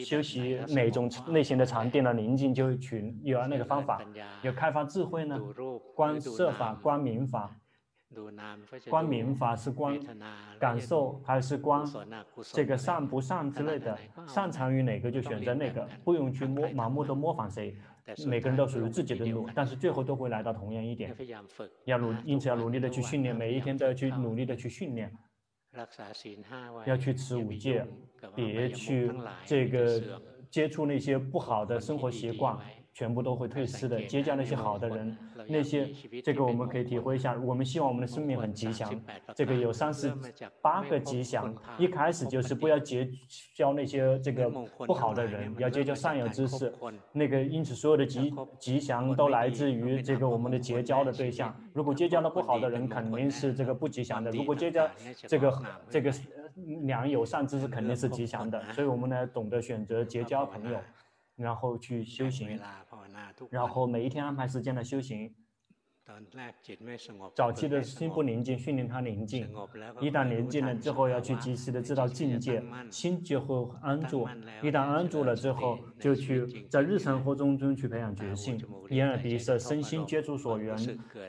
[0.03, 2.13] 修习哪种类型的禅定呢？
[2.13, 4.01] 宁静就取有那个方法，
[4.41, 5.39] 有开发智慧呢？
[5.95, 7.55] 观色法、观明法，
[8.89, 9.99] 观明法是观
[10.59, 11.83] 感受还是观
[12.51, 13.97] 这个善不善之类的？
[14.27, 17.75] 擅长于哪个就选择哪个，不用去模盲目的模仿谁。
[18.27, 21.15] 每个人都属于自己的路，但是最后都会来到同样一点。
[21.85, 25.09] 要努，因此要努力的去训练，每一天都要去努力的去训练。
[26.85, 27.85] 要去持五戒，
[28.35, 29.11] 别去
[29.45, 30.21] 这个
[30.53, 32.55] 接触那些不好的生活习惯，
[32.93, 33.99] 全部都会退失的。
[34.03, 35.17] 结交那些好的人，
[35.49, 35.89] 那些
[36.23, 37.35] 这个我们可以体会一下。
[37.39, 38.87] 我们希望我们的生命很吉祥，
[39.33, 40.13] 这个有三十
[40.61, 41.51] 八个吉祥。
[41.79, 43.09] 一开始就是不要结
[43.55, 44.47] 交那些这个
[44.85, 46.71] 不好的人，要结交善友之士。
[47.11, 51.51] 那个因此所有的吉吉祥都来自于这个我们的结交的对象。
[51.73, 54.29] 如果结交了不好的人，肯定是这个不吉祥的。
[54.29, 56.13] 如果结交这个这个
[56.85, 58.63] 良友善知是，肯定是吉祥的。
[58.73, 60.79] 所以我们呢，懂得选择结交朋友。
[61.35, 62.59] 然后去修行，
[63.49, 65.33] 然后每一天安排时间来修行。
[67.33, 69.47] 早期的心不宁静，训练他宁静。
[70.01, 74.27] 一旦宁静了之后，要去及时的知道境界，心就会安住。
[74.61, 78.61] 一旦安住了之后，就去在日常生活动中去培养觉性。
[78.89, 80.75] 眼耳鼻舌身心接触所缘，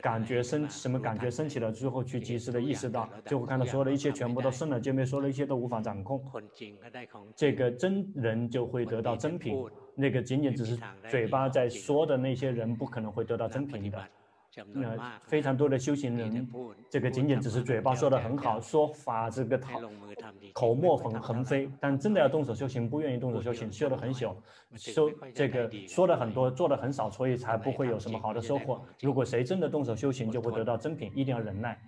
[0.01, 6.21] 感觉升什么感觉升起了之后，去及时的意识到，就会看到所有的一切全部都生了就没，所有的一切都无法掌控。
[7.33, 9.55] 这个真人就会得到真品，
[9.95, 10.77] 那个仅仅只是
[11.09, 14.05] 嘴巴在说的那些人，不可能会得到真品的。
[14.73, 16.47] 那非常多的修行人，
[16.89, 19.81] 这个仅仅只是嘴巴说的很好，说法这个口
[20.53, 24.35] 口沫横横飞，但真的要动手修行，不愿意动手修行，修得很小，
[24.75, 28.81] 修这个说的很多，做的很少，所以才不会有什么好的收获。
[29.01, 31.79] 如果谁真的动手修行，就会得到真品，一定要忍耐。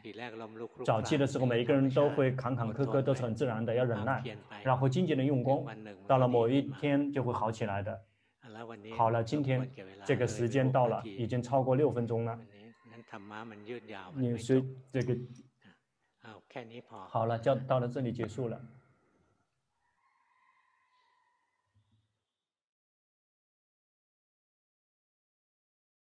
[0.85, 4.23] 早期的时候，每一个人都会坎坎坷坷，都是很自然的，要忍耐，
[4.63, 5.65] 然后精进的用功，
[6.07, 7.97] 到了某一天就会好起来的。
[8.95, 9.69] 好了，今天
[10.05, 12.37] 这个时间到了，已经超过六分钟了。
[14.15, 15.15] 你随这个，
[17.07, 18.61] 好了，就到了这里结束了。